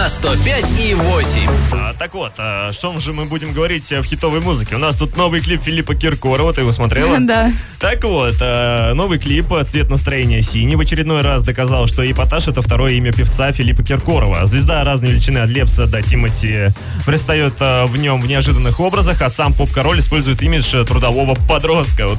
На 0.07 0.11
105 0.11 0.81
и 0.81 0.95
8. 0.95 1.51
А, 1.73 1.93
так 1.95 2.15
вот, 2.15 2.35
а, 2.39 2.71
что 2.73 2.97
же 3.01 3.13
мы 3.13 3.25
будем 3.25 3.53
говорить 3.53 3.91
э, 3.91 4.01
в 4.01 4.05
хитовой 4.05 4.39
музыке? 4.39 4.77
У 4.77 4.79
нас 4.79 4.95
тут 4.95 5.17
новый 5.17 5.41
клип 5.41 5.65
Филиппа 5.65 5.97
Киркорова, 5.97 6.53
ты 6.53 6.61
его 6.61 6.71
смотрела? 6.71 7.17
Да. 7.27 7.51
Так 7.81 8.05
вот, 8.05 8.37
а, 8.41 8.95
новый 8.95 9.19
клип 9.19 9.47
«Цвет 9.67 9.91
настроения 9.91 10.43
синий» 10.43 10.77
в 10.77 10.81
очередной 10.81 11.23
раз 11.23 11.43
доказал, 11.43 11.89
что 11.89 12.09
эпатаж— 12.09 12.47
это 12.49 12.63
второе 12.63 12.93
имя 12.93 13.13
певца 13.13 13.51
Филиппа 13.51 13.83
Киркорова. 13.83 14.47
Звезда 14.47 14.85
разной 14.85 15.11
величины 15.11 15.39
от 15.39 15.49
Лепса 15.49 15.89
до 15.89 16.01
Тимати 16.03 16.69
предстает 17.05 17.55
а, 17.59 17.87
в 17.87 17.97
нем 17.97 18.21
в 18.21 18.29
неожиданных 18.29 18.79
образах, 18.79 19.23
а 19.23 19.29
сам 19.29 19.53
поп-король 19.55 19.99
использует 19.99 20.41
имидж 20.41 20.73
э, 20.73 20.85
трудового 20.85 21.35
подростка. 21.49 22.07
Вот 22.07 22.19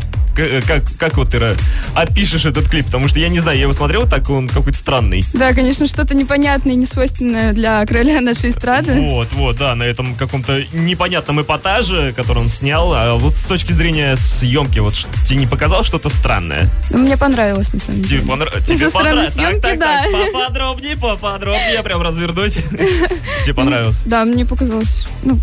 как, 0.65 0.83
как 0.97 1.17
вот 1.17 1.31
ты 1.31 1.39
Ра, 1.39 1.55
опишешь 1.95 2.45
этот 2.45 2.69
клип? 2.69 2.85
Потому 2.85 3.07
что 3.07 3.19
я 3.19 3.29
не 3.29 3.39
знаю, 3.39 3.57
я 3.57 3.63
его 3.63 3.73
смотрел, 3.73 4.07
так 4.07 4.29
он 4.29 4.47
какой-то 4.47 4.77
странный. 4.77 5.23
Да, 5.33 5.53
конечно, 5.53 5.87
что-то 5.87 6.15
непонятное 6.15 6.73
и 6.73 6.75
несвойственное 6.75 7.53
для 7.53 7.85
короля 7.85 8.21
нашей 8.21 8.51
эстрады. 8.51 8.93
Вот, 9.09 9.27
вот, 9.33 9.57
да, 9.57 9.75
на 9.75 9.83
этом 9.83 10.15
каком-то 10.15 10.61
непонятном 10.73 11.41
эпатаже, 11.41 12.13
который 12.15 12.39
он 12.39 12.49
снял. 12.49 12.93
А 12.93 13.15
вот 13.15 13.35
с 13.35 13.43
точки 13.43 13.73
зрения 13.73 14.15
съемки, 14.15 14.79
вот 14.79 14.93
тебе 15.25 15.39
не 15.39 15.47
показалось 15.47 15.87
что-то 15.87 16.09
странное? 16.09 16.69
Но 16.89 16.99
мне 16.99 17.17
понравилось, 17.17 17.73
на 17.73 17.79
самом 17.79 18.01
деле. 18.01 18.21
Тебе, 18.21 18.31
понра- 18.31 18.65
тебе 18.65 18.89
понравилось? 18.89 19.33
съемки, 19.33 19.61
так, 19.61 19.71
так, 19.71 19.79
да. 19.79 20.03
так, 20.03 20.33
поподробнее, 20.33 20.97
поподробнее, 20.97 21.73
я 21.73 21.83
прям 21.83 22.01
развернусь. 22.01 22.53
Тебе 23.43 23.53
понравилось? 23.53 23.97
Да, 24.05 24.25
мне 24.25 24.45
показалось, 24.45 25.07
ну, 25.23 25.39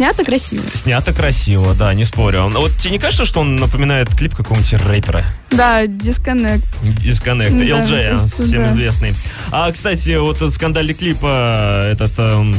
снято 0.00 0.24
красиво. 0.24 0.64
Снято 0.72 1.12
красиво, 1.12 1.74
да, 1.74 1.92
не 1.92 2.06
спорю. 2.06 2.44
А 2.44 2.48
Вот 2.48 2.74
тебе 2.76 2.92
не 2.92 2.98
кажется, 2.98 3.26
что 3.26 3.40
он 3.40 3.56
напоминает 3.56 4.08
клип 4.08 4.34
какого-нибудь 4.34 4.72
рэпера? 4.72 5.26
Да, 5.50 5.86
дисконнект. 5.86 6.64
Disconnect, 6.82 7.50
Да, 7.58 7.82
LJ, 7.82 8.10
кажется, 8.10 8.42
всем 8.42 8.62
да. 8.64 8.70
известный. 8.70 9.14
А, 9.50 9.70
кстати, 9.72 10.16
вот 10.16 10.38
скандальный 10.54 10.94
клип, 10.94 11.18
а, 11.22 11.90
этот, 11.92 12.12
эм, 12.18 12.54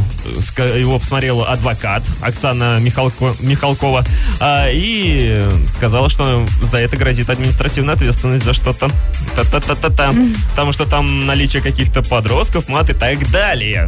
его 0.78 1.00
посмотрела 1.00 1.48
адвокат 1.48 2.04
Оксана 2.22 2.80
Михалко- 2.82 3.34
Михалкова, 3.42 4.04
а, 4.40 4.68
и 4.70 5.48
сказала, 5.78 6.10
что 6.10 6.46
за 6.70 6.78
это 6.80 6.98
грозит 6.98 7.30
административная 7.30 7.96
ответственность 7.96 8.46
за 8.46 8.54
что-то. 8.54 8.90
Та-та-та-та-та. 9.36 10.12
Потому 10.52 10.74
что 10.74 10.86
там 10.86 11.26
наличие 11.26 11.62
каких-то 11.62 12.02
подростков, 12.04 12.68
мат 12.68 12.90
и 12.90 12.94
так 12.94 13.30
далее. 13.32 13.88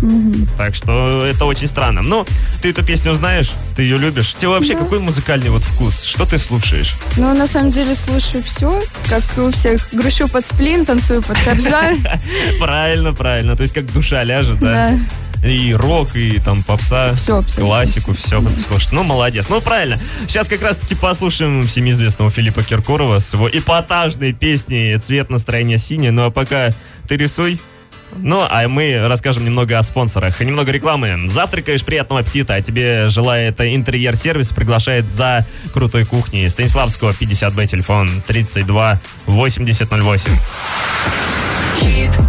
Так 0.57 0.75
что 0.75 1.25
это 1.25 1.45
очень 1.45 1.67
странно. 1.67 2.01
Ну, 2.01 2.25
ты 2.61 2.69
эту 2.69 2.83
песню 2.83 3.13
знаешь, 3.15 3.51
ты 3.75 3.83
ее 3.83 3.97
любишь. 3.97 4.33
Тебе 4.37 4.47
вообще 4.49 4.75
какой 4.75 4.99
музыкальный 4.99 5.49
вот 5.49 5.61
вкус? 5.63 6.03
Что 6.03 6.25
ты 6.25 6.37
слушаешь? 6.39 6.95
Ну, 7.17 7.35
на 7.35 7.47
самом 7.47 7.71
деле, 7.71 7.93
слушаю 7.95 8.43
все, 8.43 8.79
как 9.09 9.23
у 9.37 9.51
всех. 9.51 9.81
Грущу 9.91 10.27
под 10.27 10.45
сплин, 10.45 10.85
танцую 10.85 11.21
под 11.21 11.37
коржа. 11.39 11.93
Правильно, 12.59 13.13
правильно. 13.13 13.55
То 13.55 13.63
есть 13.63 13.73
как 13.73 13.91
душа 13.91 14.23
ляжет, 14.23 14.59
да? 14.59 14.97
И 15.45 15.73
рок, 15.73 16.15
и 16.15 16.39
там 16.39 16.63
попса, 16.63 17.13
классику, 17.57 18.13
все. 18.13 18.41
Слушай, 18.65 18.89
ну 18.93 19.03
молодец. 19.03 19.47
Ну 19.49 19.59
правильно. 19.59 19.99
Сейчас 20.25 20.47
как 20.47 20.61
раз 20.61 20.77
таки 20.77 20.95
послушаем 20.95 21.63
всемизвестного 21.63 22.31
Филиппа 22.31 22.63
Киркорова 22.63 23.19
с 23.19 23.33
его 23.33 23.49
эпатажной 23.49 24.31
песней 24.31 24.97
«Цвет 24.97 25.29
настроения 25.29 25.77
синий». 25.77 26.11
Ну 26.11 26.25
а 26.25 26.31
пока 26.31 26.69
ты 27.09 27.17
рисуй. 27.17 27.59
Ну, 28.17 28.45
а 28.49 28.67
мы 28.67 29.07
расскажем 29.07 29.45
немного 29.45 29.77
о 29.77 29.83
спонсорах. 29.83 30.41
И 30.41 30.45
немного 30.45 30.71
рекламы. 30.71 31.29
Завтракаешь, 31.29 31.83
приятного 31.83 32.21
аппетита. 32.21 32.55
А 32.55 32.61
тебе 32.61 33.09
желает 33.09 33.59
интерьер-сервис, 33.59 34.49
приглашает 34.49 35.05
за 35.15 35.45
крутой 35.73 36.05
кухней. 36.05 36.49
Станиславского, 36.49 37.11
50Б, 37.11 37.67
телефон 37.67 38.09
32 38.27 38.99
8008. 39.27 40.31
Цвет 41.79 42.19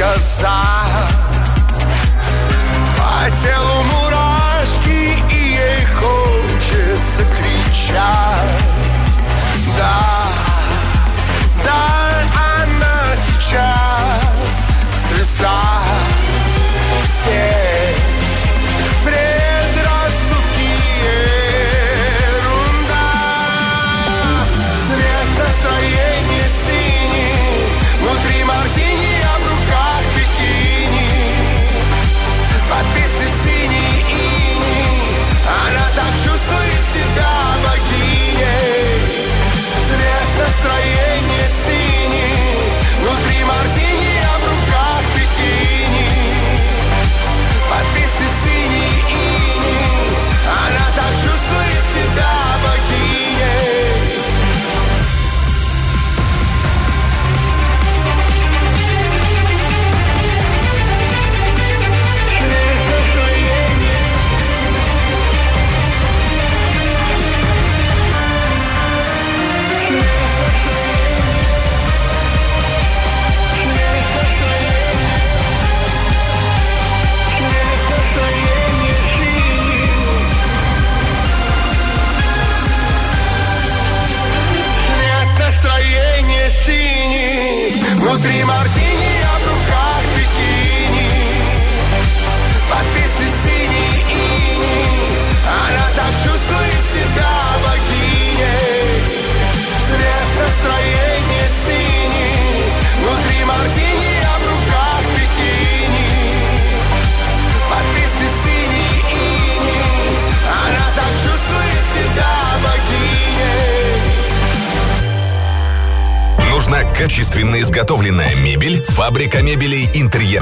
Cause 0.00 0.42
I 0.44 0.69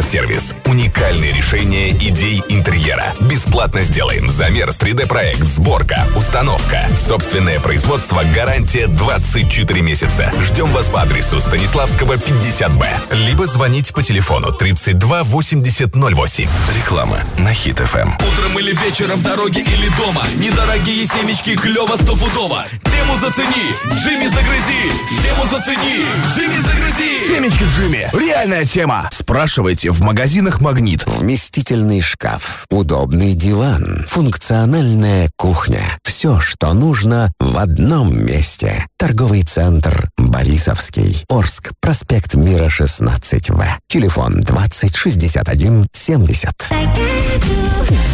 «Интерьер-сервис». 0.09 0.55
Уникальные 0.65 1.33
решения 1.33 1.91
идей 1.91 2.43
интерьера. 2.49 3.13
Бесплатно 3.21 3.83
сделаем 3.83 4.31
замер, 4.31 4.71
3D-проект, 4.71 5.43
сборка, 5.43 6.07
установка. 6.17 6.89
Собственное 6.97 7.61
производство, 7.61 8.23
гарантия 8.35 8.87
24 8.87 9.83
месяца. 9.83 10.33
Ждем 10.41 10.73
вас 10.73 10.89
по 10.89 11.03
адресу 11.03 11.41
Станиславского, 11.41 12.15
50Б. 12.15 13.15
Либо 13.15 13.47
звонить 13.47 13.93
по 13.93 14.03
телефону 14.03 14.53
32 14.53 15.25
80 15.25 15.95
08. 15.95 16.49
Реклама 16.75 17.21
на 17.39 17.53
Хит 17.53 17.79
ФМ. 17.79 18.11
Утром 18.15 18.59
или 18.59 18.75
вечером, 18.85 19.19
в 19.19 19.23
дороге 19.23 19.61
или 19.61 19.89
дома 19.97 20.25
Недорогие 20.37 21.05
семечки, 21.07 21.55
клево 21.57 21.97
стопудово 21.97 22.67
Тему 22.99 23.15
зацени, 23.21 23.77
Джимми 23.93 24.27
загрызи 24.27 25.23
Тему 25.23 25.45
зацени, 25.53 26.05
Джимми 26.35 26.57
загрызи 26.57 26.89
Семечки 27.29 27.63
Джимми. 27.63 28.11
Реальная 28.13 28.65
тема. 28.65 29.09
Спрашивайте 29.13 29.91
в 29.91 30.01
магазинах 30.01 30.61
«Магнит». 30.61 31.05
Вместительный 31.07 32.01
шкаф, 32.01 32.65
удобный 32.71 33.35
диван, 33.35 34.05
функциональная 34.09 35.31
кухня. 35.37 35.83
Все, 36.03 36.41
что 36.41 36.73
нужно 36.73 37.31
в 37.39 37.59
одном 37.59 38.19
месте. 38.25 38.85
Торговый 38.99 39.45
центр 39.45 40.11
«Борисовский». 40.17 41.25
Орск, 41.29 41.73
проспект 41.81 42.35
Мира, 42.35 42.67
16В. 42.67 43.65
Телефон 43.87 44.41
20 44.41 44.97
61 44.97 45.87
70. 45.93 46.51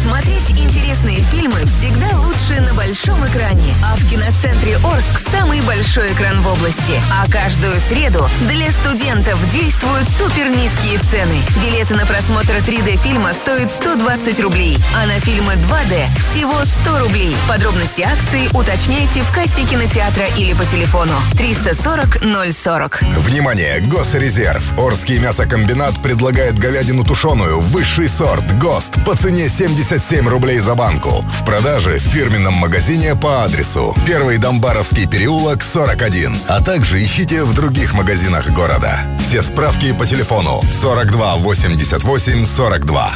Смотреть 0.03 0.51
интересные 0.51 1.21
фильмы 1.31 1.57
всегда 1.65 2.19
лучше 2.19 2.61
на 2.61 2.73
большом 2.85 3.25
экране. 3.27 3.73
А 3.83 3.95
в 3.95 4.09
киноцентре 4.09 4.77
Орск 4.77 5.17
самый 5.31 5.59
большой 5.61 6.13
экран 6.13 6.39
в 6.41 6.47
области. 6.47 7.01
А 7.11 7.25
каждую 7.31 7.79
среду 7.79 8.27
для 8.41 8.71
студентов 8.71 9.39
действуют 9.51 10.07
супер 10.07 10.49
низкие 10.49 10.99
цены. 11.09 11.39
Билеты 11.63 11.95
на 11.95 12.05
просмотр 12.05 12.53
3D 12.57 13.01
фильма 13.01 13.33
стоят 13.33 13.71
120 13.71 14.39
рублей, 14.39 14.77
а 14.95 15.07
на 15.07 15.19
фильмы 15.19 15.53
2D 15.53 16.05
всего 16.31 16.63
100 16.63 16.99
рублей. 16.99 17.35
Подробности 17.47 18.03
акции 18.03 18.49
уточняйте 18.53 19.21
в 19.21 19.33
кассе 19.33 19.65
кинотеатра 19.65 20.27
или 20.37 20.53
по 20.53 20.65
телефону 20.65 21.13
340 21.37 22.19
040. 22.53 23.01
Внимание! 23.17 23.79
Госрезерв. 23.79 24.77
Орский 24.77 25.17
мясокомбинат 25.17 25.99
предлагает 26.03 26.59
говядину 26.59 27.03
тушеную, 27.03 27.61
высший 27.61 28.09
сорт, 28.09 28.45
ГОСТ, 28.59 29.03
по 29.05 29.15
цене 29.15 29.49
77 29.49 30.27
рублей 30.27 30.59
за 30.59 30.75
банку. 30.75 31.25
В 31.27 31.45
продаже 31.45 31.93
в 31.93 32.03
фирменном 32.03 32.53
магазине 32.53 32.74
по 33.21 33.43
адресу 33.45 33.95
Первый 34.05 34.37
Домбаровский 34.37 35.07
переулок, 35.07 35.63
41. 35.63 36.35
А 36.49 36.61
также 36.61 37.01
ищите 37.01 37.45
в 37.45 37.53
других 37.53 37.93
магазинах 37.93 38.49
города. 38.49 38.99
Все 39.19 39.41
справки 39.41 39.93
по 39.93 40.05
телефону 40.05 40.61
42 40.73 41.37
88 41.37 42.45
42. 42.45 43.13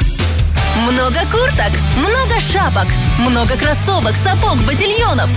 Много 0.90 1.20
курток, 1.30 1.74
много 1.98 2.40
шапок, 2.40 2.88
много 3.20 3.58
кроссовок, 3.58 4.14
сапог, 4.24 4.58
ботильонов, 4.66 5.30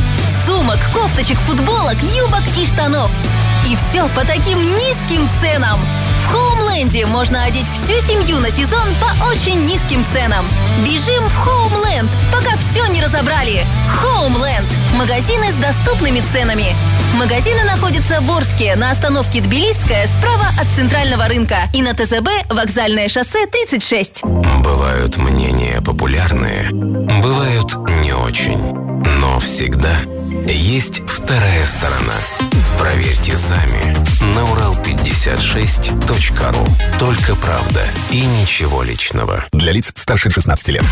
сумок, 0.47 0.79
кофточек, 0.95 1.39
футболок, 1.39 1.97
юбок 2.17 2.43
и 2.57 2.65
штанов. 2.65 3.11
И 3.67 3.77
все 3.77 4.09
по 4.15 4.25
таким 4.25 4.57
низким 4.57 5.29
ценам. 5.41 5.81
В 6.33 6.35
Хоумленде 6.35 7.05
можно 7.05 7.45
одеть 7.45 7.67
всю 7.67 8.01
семью 8.07 8.39
на 8.39 8.51
сезон 8.51 8.89
по 9.03 9.27
очень 9.27 9.67
низким 9.67 10.03
ценам. 10.15 10.47
Бежим 10.83 11.23
в 11.29 11.37
Хоумленд, 11.37 12.11
пока 12.33 12.57
все 12.57 12.87
не 12.87 13.03
разобрали. 13.03 13.67
Хоумленд. 13.91 14.67
Магазины 14.97 15.53
с 15.53 15.57
доступными 15.57 16.23
ценами. 16.33 16.75
Магазины 17.19 17.65
находятся 17.65 18.23
в 18.23 18.31
Орске 18.31 18.77
на 18.77 18.93
остановке 18.93 19.43
Тбилисская 19.43 20.07
справа 20.07 20.47
от 20.59 20.67
центрального 20.75 21.29
рынка 21.29 21.69
и 21.75 21.83
на 21.83 21.93
ТЗБ 21.93 22.29
вокзальное 22.49 23.11
шоссе 23.11 23.47
36. 23.47 24.23
Бывают 24.25 25.19
мнения 25.19 25.83
популярные, 25.85 26.71
бывают 26.71 27.75
не 28.01 28.15
очень. 28.15 28.59
Но 29.19 29.39
всегда 29.39 29.99
есть 30.51 31.03
вторая 31.07 31.65
сторона. 31.67 32.15
Проверьте 32.79 33.37
сами 33.37 33.95
на 34.35 34.41
урал56.ру. 34.41 36.67
Только 36.99 37.37
правда 37.37 37.87
и 38.11 38.25
ничего 38.25 38.83
личного. 38.83 39.45
Для 39.53 39.73
лиц 39.73 39.93
старше 39.95 40.31
16 40.31 40.69
лет. 40.69 40.85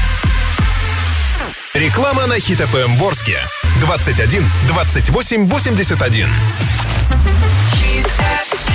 Реклама 1.75 2.27
на 2.27 2.39
Хит 2.39 2.61
ФМ 2.61 2.97
Ворске. 2.97 3.39
21 3.81 4.45
28 4.69 5.49
81. 5.49 6.29
This 8.03 8.71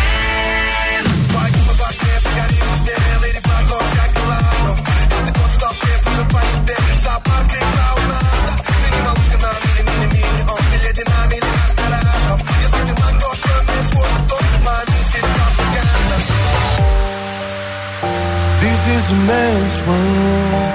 is 18.95 19.11
a 19.11 19.15
man's 19.27 19.75
world. 19.87 20.71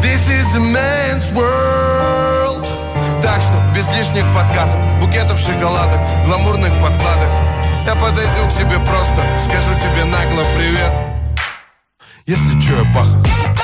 This 0.00 0.22
is 0.30 0.48
a 0.54 0.60
man's 0.60 1.26
world. 1.32 2.64
Так 3.22 3.42
что 3.42 3.56
без 3.74 3.88
лишних 3.96 4.24
подкатов, 4.32 4.80
букетов 5.00 5.38
шоколадок, 5.38 6.00
гламурных 6.26 6.72
подкладок. 6.80 7.30
Я 7.84 7.96
подойду 7.96 8.46
к 8.48 8.52
тебе 8.52 8.78
просто, 8.86 9.20
скажу 9.38 9.74
тебе 9.74 10.04
нагло 10.04 10.44
привет. 10.56 10.92
Если 12.26 12.60
чё, 12.60 12.78
я 12.78 12.94
паха. 12.94 13.61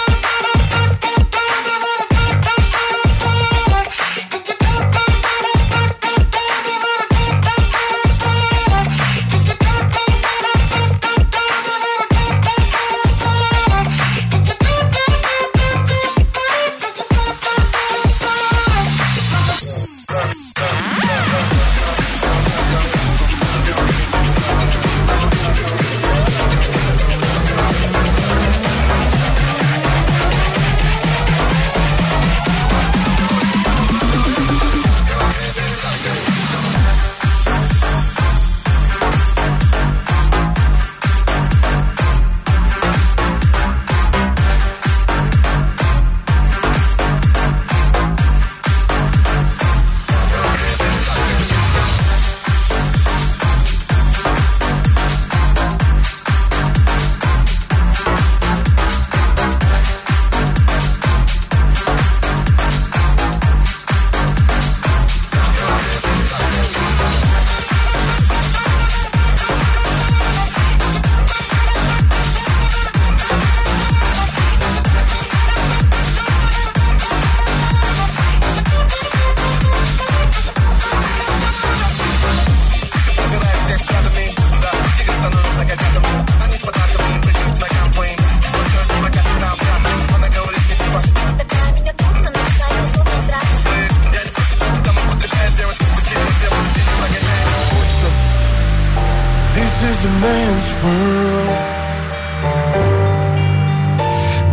World. 100.82 101.58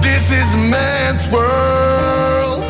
This 0.02 0.32
is 0.32 0.56
man's 0.56 1.30
world. 1.32 2.64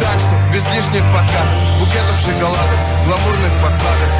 Так 0.00 0.20
что 0.20 0.34
без 0.52 0.64
лишних 0.74 1.04
подкатов, 1.12 1.58
букетов 1.80 2.18
шоколадок, 2.18 2.80
гламурных 3.06 3.52
подкладок. 3.62 4.10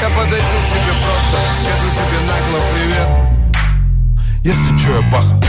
Я 0.00 0.08
подойду 0.10 0.58
к 0.62 0.68
тебе 0.72 0.94
просто, 1.04 1.36
скажу 1.60 1.88
тебе 1.90 2.18
нагло 2.26 2.60
привет. 2.74 3.08
Если 4.44 4.76
чё, 4.78 5.00
я 5.00 5.10
паха. 5.10 5.47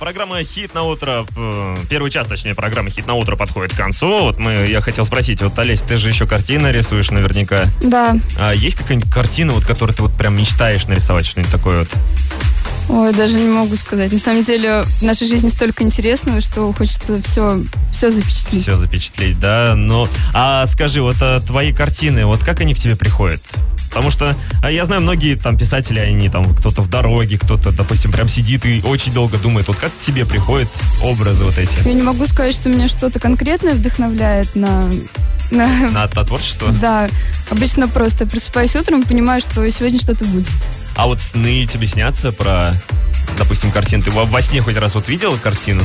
Программа 0.00 0.42
«Хит 0.42 0.74
на 0.74 0.82
утро», 0.82 1.26
э, 1.36 1.76
первый 1.88 2.10
час, 2.10 2.26
точнее, 2.26 2.54
программы 2.54 2.90
«Хит 2.90 3.06
на 3.06 3.14
утро» 3.14 3.36
подходит 3.36 3.74
к 3.74 3.76
концу. 3.76 4.08
Вот 4.22 4.38
мы, 4.38 4.66
я 4.66 4.80
хотел 4.80 5.04
спросить, 5.04 5.42
вот, 5.42 5.56
Олесь, 5.58 5.82
ты 5.82 5.98
же 5.98 6.08
еще 6.08 6.26
картины 6.26 6.68
рисуешь 6.68 7.10
наверняка. 7.10 7.66
Да. 7.84 8.16
А 8.38 8.52
есть 8.52 8.76
какая-нибудь 8.76 9.12
картина, 9.12 9.52
вот, 9.52 9.64
которую 9.64 9.94
ты 9.94 10.02
вот 10.02 10.16
прям 10.16 10.36
мечтаешь 10.36 10.86
нарисовать, 10.86 11.26
что-нибудь 11.26 11.52
такое 11.52 11.80
вот? 11.80 11.88
Ой, 12.88 13.12
даже 13.12 13.38
не 13.38 13.48
могу 13.48 13.76
сказать. 13.76 14.10
На 14.10 14.18
самом 14.18 14.42
деле, 14.42 14.82
в 14.82 15.02
нашей 15.02 15.28
жизни 15.28 15.50
столько 15.50 15.84
интересного, 15.84 16.40
что 16.40 16.72
хочется 16.72 17.22
все, 17.22 17.60
все 17.92 18.10
запечатлеть. 18.10 18.62
Все 18.62 18.78
запечатлеть, 18.78 19.38
да. 19.38 19.74
Ну, 19.76 20.08
а 20.32 20.66
скажи, 20.66 21.02
вот 21.02 21.16
а, 21.20 21.40
твои 21.40 21.72
картины, 21.72 22.24
вот 22.24 22.40
как 22.40 22.60
они 22.60 22.74
к 22.74 22.78
тебе 22.78 22.96
приходят? 22.96 23.42
Потому 23.90 24.10
что 24.10 24.36
а, 24.62 24.70
я 24.70 24.84
знаю, 24.84 25.02
многие 25.02 25.34
там 25.34 25.58
писатели, 25.58 25.98
они 25.98 26.28
там, 26.28 26.44
кто-то 26.54 26.80
в 26.80 26.88
дороге, 26.88 27.38
кто-то, 27.38 27.72
допустим, 27.72 28.12
прям 28.12 28.28
сидит 28.28 28.64
и 28.64 28.80
очень 28.84 29.12
долго 29.12 29.36
думает, 29.36 29.66
вот 29.68 29.76
как 29.76 29.90
к 29.90 30.06
тебе 30.06 30.24
приходят 30.24 30.68
образы 31.02 31.44
вот 31.44 31.58
эти? 31.58 31.86
Я 31.86 31.94
не 31.94 32.02
могу 32.02 32.24
сказать, 32.26 32.54
что 32.54 32.68
меня 32.68 32.86
что-то 32.86 33.18
конкретное 33.18 33.74
вдохновляет 33.74 34.54
на... 34.54 34.88
на... 35.50 35.66
На, 35.90 36.08
на 36.14 36.24
творчество? 36.24 36.72
Да, 36.80 37.08
обычно 37.50 37.88
просто 37.88 38.26
просыпаюсь 38.26 38.76
утром 38.76 39.00
и 39.00 39.06
понимаю, 39.06 39.40
что 39.40 39.68
сегодня 39.70 39.98
что-то 39.98 40.24
будет. 40.24 40.46
А 41.00 41.06
вот 41.06 41.22
сны 41.22 41.64
тебе 41.64 41.86
снятся 41.86 42.30
про, 42.30 42.74
допустим, 43.38 43.70
картины? 43.70 44.02
Ты 44.02 44.10
во, 44.10 44.26
во 44.26 44.42
сне 44.42 44.60
хоть 44.60 44.76
раз 44.76 44.94
вот 44.94 45.08
видела 45.08 45.34
картину? 45.34 45.80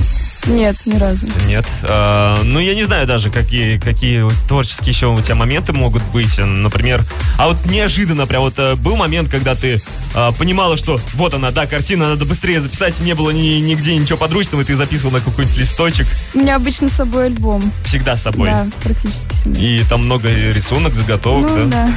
Нет, 0.46 0.76
ни 0.86 0.98
разу. 0.98 1.28
Нет. 1.48 1.66
А, 1.84 2.38
ну, 2.44 2.60
я 2.60 2.76
не 2.76 2.84
знаю 2.84 3.08
даже, 3.08 3.30
какие, 3.30 3.80
какие 3.80 4.30
творческие 4.50 4.90
еще 4.90 5.08
у 5.08 5.22
тебя 5.22 5.36
моменты 5.36 5.72
могут 5.72 6.04
быть. 6.12 6.38
Например, 6.38 7.02
а 7.38 7.48
вот 7.48 7.56
неожиданно 7.66 8.28
прям 8.28 8.42
вот 8.42 8.56
э, 8.58 8.76
был 8.76 8.98
момент, 8.98 9.30
когда 9.30 9.56
ты 9.56 9.80
а, 10.14 10.34
понимала, 10.34 10.76
что 10.76 11.00
вот 11.14 11.34
она, 11.34 11.52
да, 11.52 11.66
картина, 11.66 12.10
надо 12.10 12.26
быстрее 12.26 12.60
записать, 12.60 13.00
не 13.00 13.14
было 13.16 13.32
ни, 13.32 13.62
нигде 13.62 13.96
ничего 13.96 14.18
подручного, 14.18 14.64
и 14.64 14.66
ты 14.66 14.76
записывал 14.76 15.14
на 15.14 15.22
какой-нибудь 15.22 15.58
листочек. 15.58 16.08
У 16.34 16.40
меня 16.40 16.58
обычно 16.58 16.90
с 16.90 16.94
собой 16.94 17.28
альбом. 17.28 17.72
Всегда 17.86 18.18
с 18.18 18.24
собой. 18.24 18.50
Да, 18.50 18.68
практически 18.84 19.34
всегда. 19.34 19.62
И 19.62 19.80
там 19.86 20.04
много 20.04 20.28
рисунок, 20.28 20.94
заготовок, 20.94 21.50
ну, 21.50 21.70
да? 21.70 21.88
да. 21.88 21.94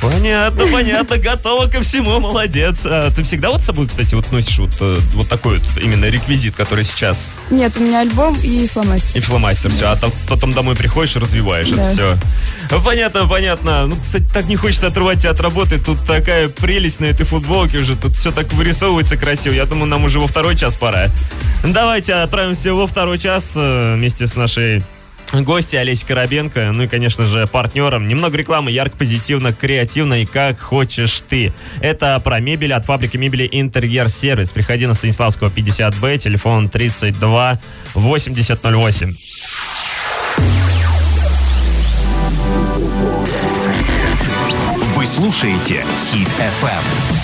Понятно, 0.00 0.66
понятно, 0.72 1.18
готова 1.18 1.66
ко 1.66 1.82
всему, 1.82 2.20
молодец. 2.20 2.80
А 2.84 3.10
ты 3.10 3.22
всегда 3.24 3.50
вот 3.50 3.62
с 3.62 3.64
собой, 3.64 3.86
кстати, 3.88 4.14
вот 4.14 4.30
носишь 4.32 4.58
вот, 4.58 4.76
э, 4.80 4.96
вот 5.14 5.28
такой 5.28 5.58
вот 5.58 5.82
именно 5.82 6.06
реквизит, 6.06 6.54
который 6.54 6.84
сейчас? 6.84 7.18
Нет, 7.50 7.76
у 7.76 7.80
меня 7.80 8.00
альбом 8.00 8.36
и 8.42 8.66
фломастер. 8.68 9.16
И 9.16 9.20
фломастер, 9.20 9.70
все, 9.70 9.90
а 9.90 9.96
там, 9.96 10.12
потом 10.28 10.52
домой 10.52 10.76
приходишь 10.76 11.16
и 11.16 11.18
развиваешь 11.18 11.68
Да. 11.68 11.90
это 11.90 11.92
все. 12.68 12.78
Понятно, 12.84 13.26
понятно. 13.26 13.86
Ну, 13.86 13.96
кстати, 13.96 14.24
так 14.32 14.46
не 14.46 14.56
хочется 14.56 14.88
отрывать 14.88 15.20
тебя 15.20 15.30
от 15.30 15.40
работы. 15.40 15.78
Тут 15.78 16.04
такая 16.06 16.48
прелесть 16.48 17.00
на 17.00 17.06
этой 17.06 17.24
футболке 17.24 17.78
уже. 17.78 17.96
Тут 17.96 18.14
все 18.16 18.30
так 18.30 18.52
вырисовывается 18.52 19.16
красиво. 19.16 19.54
Я 19.54 19.64
думаю, 19.64 19.86
нам 19.86 20.04
уже 20.04 20.20
во 20.20 20.26
второй 20.26 20.56
час 20.56 20.74
пора. 20.74 21.08
Давайте 21.64 22.12
отправимся 22.14 22.74
во 22.74 22.86
второй 22.86 23.18
час 23.18 23.44
э, 23.54 23.94
вместе 23.96 24.26
с 24.26 24.36
нашей 24.36 24.82
гости 25.32 25.76
Олеся 25.76 26.06
Коробенко, 26.06 26.72
ну 26.72 26.84
и, 26.84 26.86
конечно 26.86 27.24
же, 27.24 27.46
партнером. 27.46 28.08
Немного 28.08 28.36
рекламы, 28.36 28.70
ярко, 28.70 28.96
позитивно, 28.96 29.52
креативно 29.52 30.22
и 30.22 30.24
как 30.24 30.60
хочешь 30.60 31.22
ты. 31.28 31.52
Это 31.80 32.18
про 32.20 32.40
мебель 32.40 32.72
от 32.72 32.84
фабрики 32.84 33.16
мебели 33.16 33.48
Интерьер 33.50 34.08
Сервис. 34.08 34.50
Приходи 34.50 34.86
на 34.86 34.94
Станиславского 34.94 35.48
50Б, 35.48 36.18
телефон 36.18 36.68
32 36.68 37.58
8008. 37.94 39.16
Вы 44.94 45.06
слушаете 45.06 45.84
Хит 46.12 46.28
FM. 46.38 47.17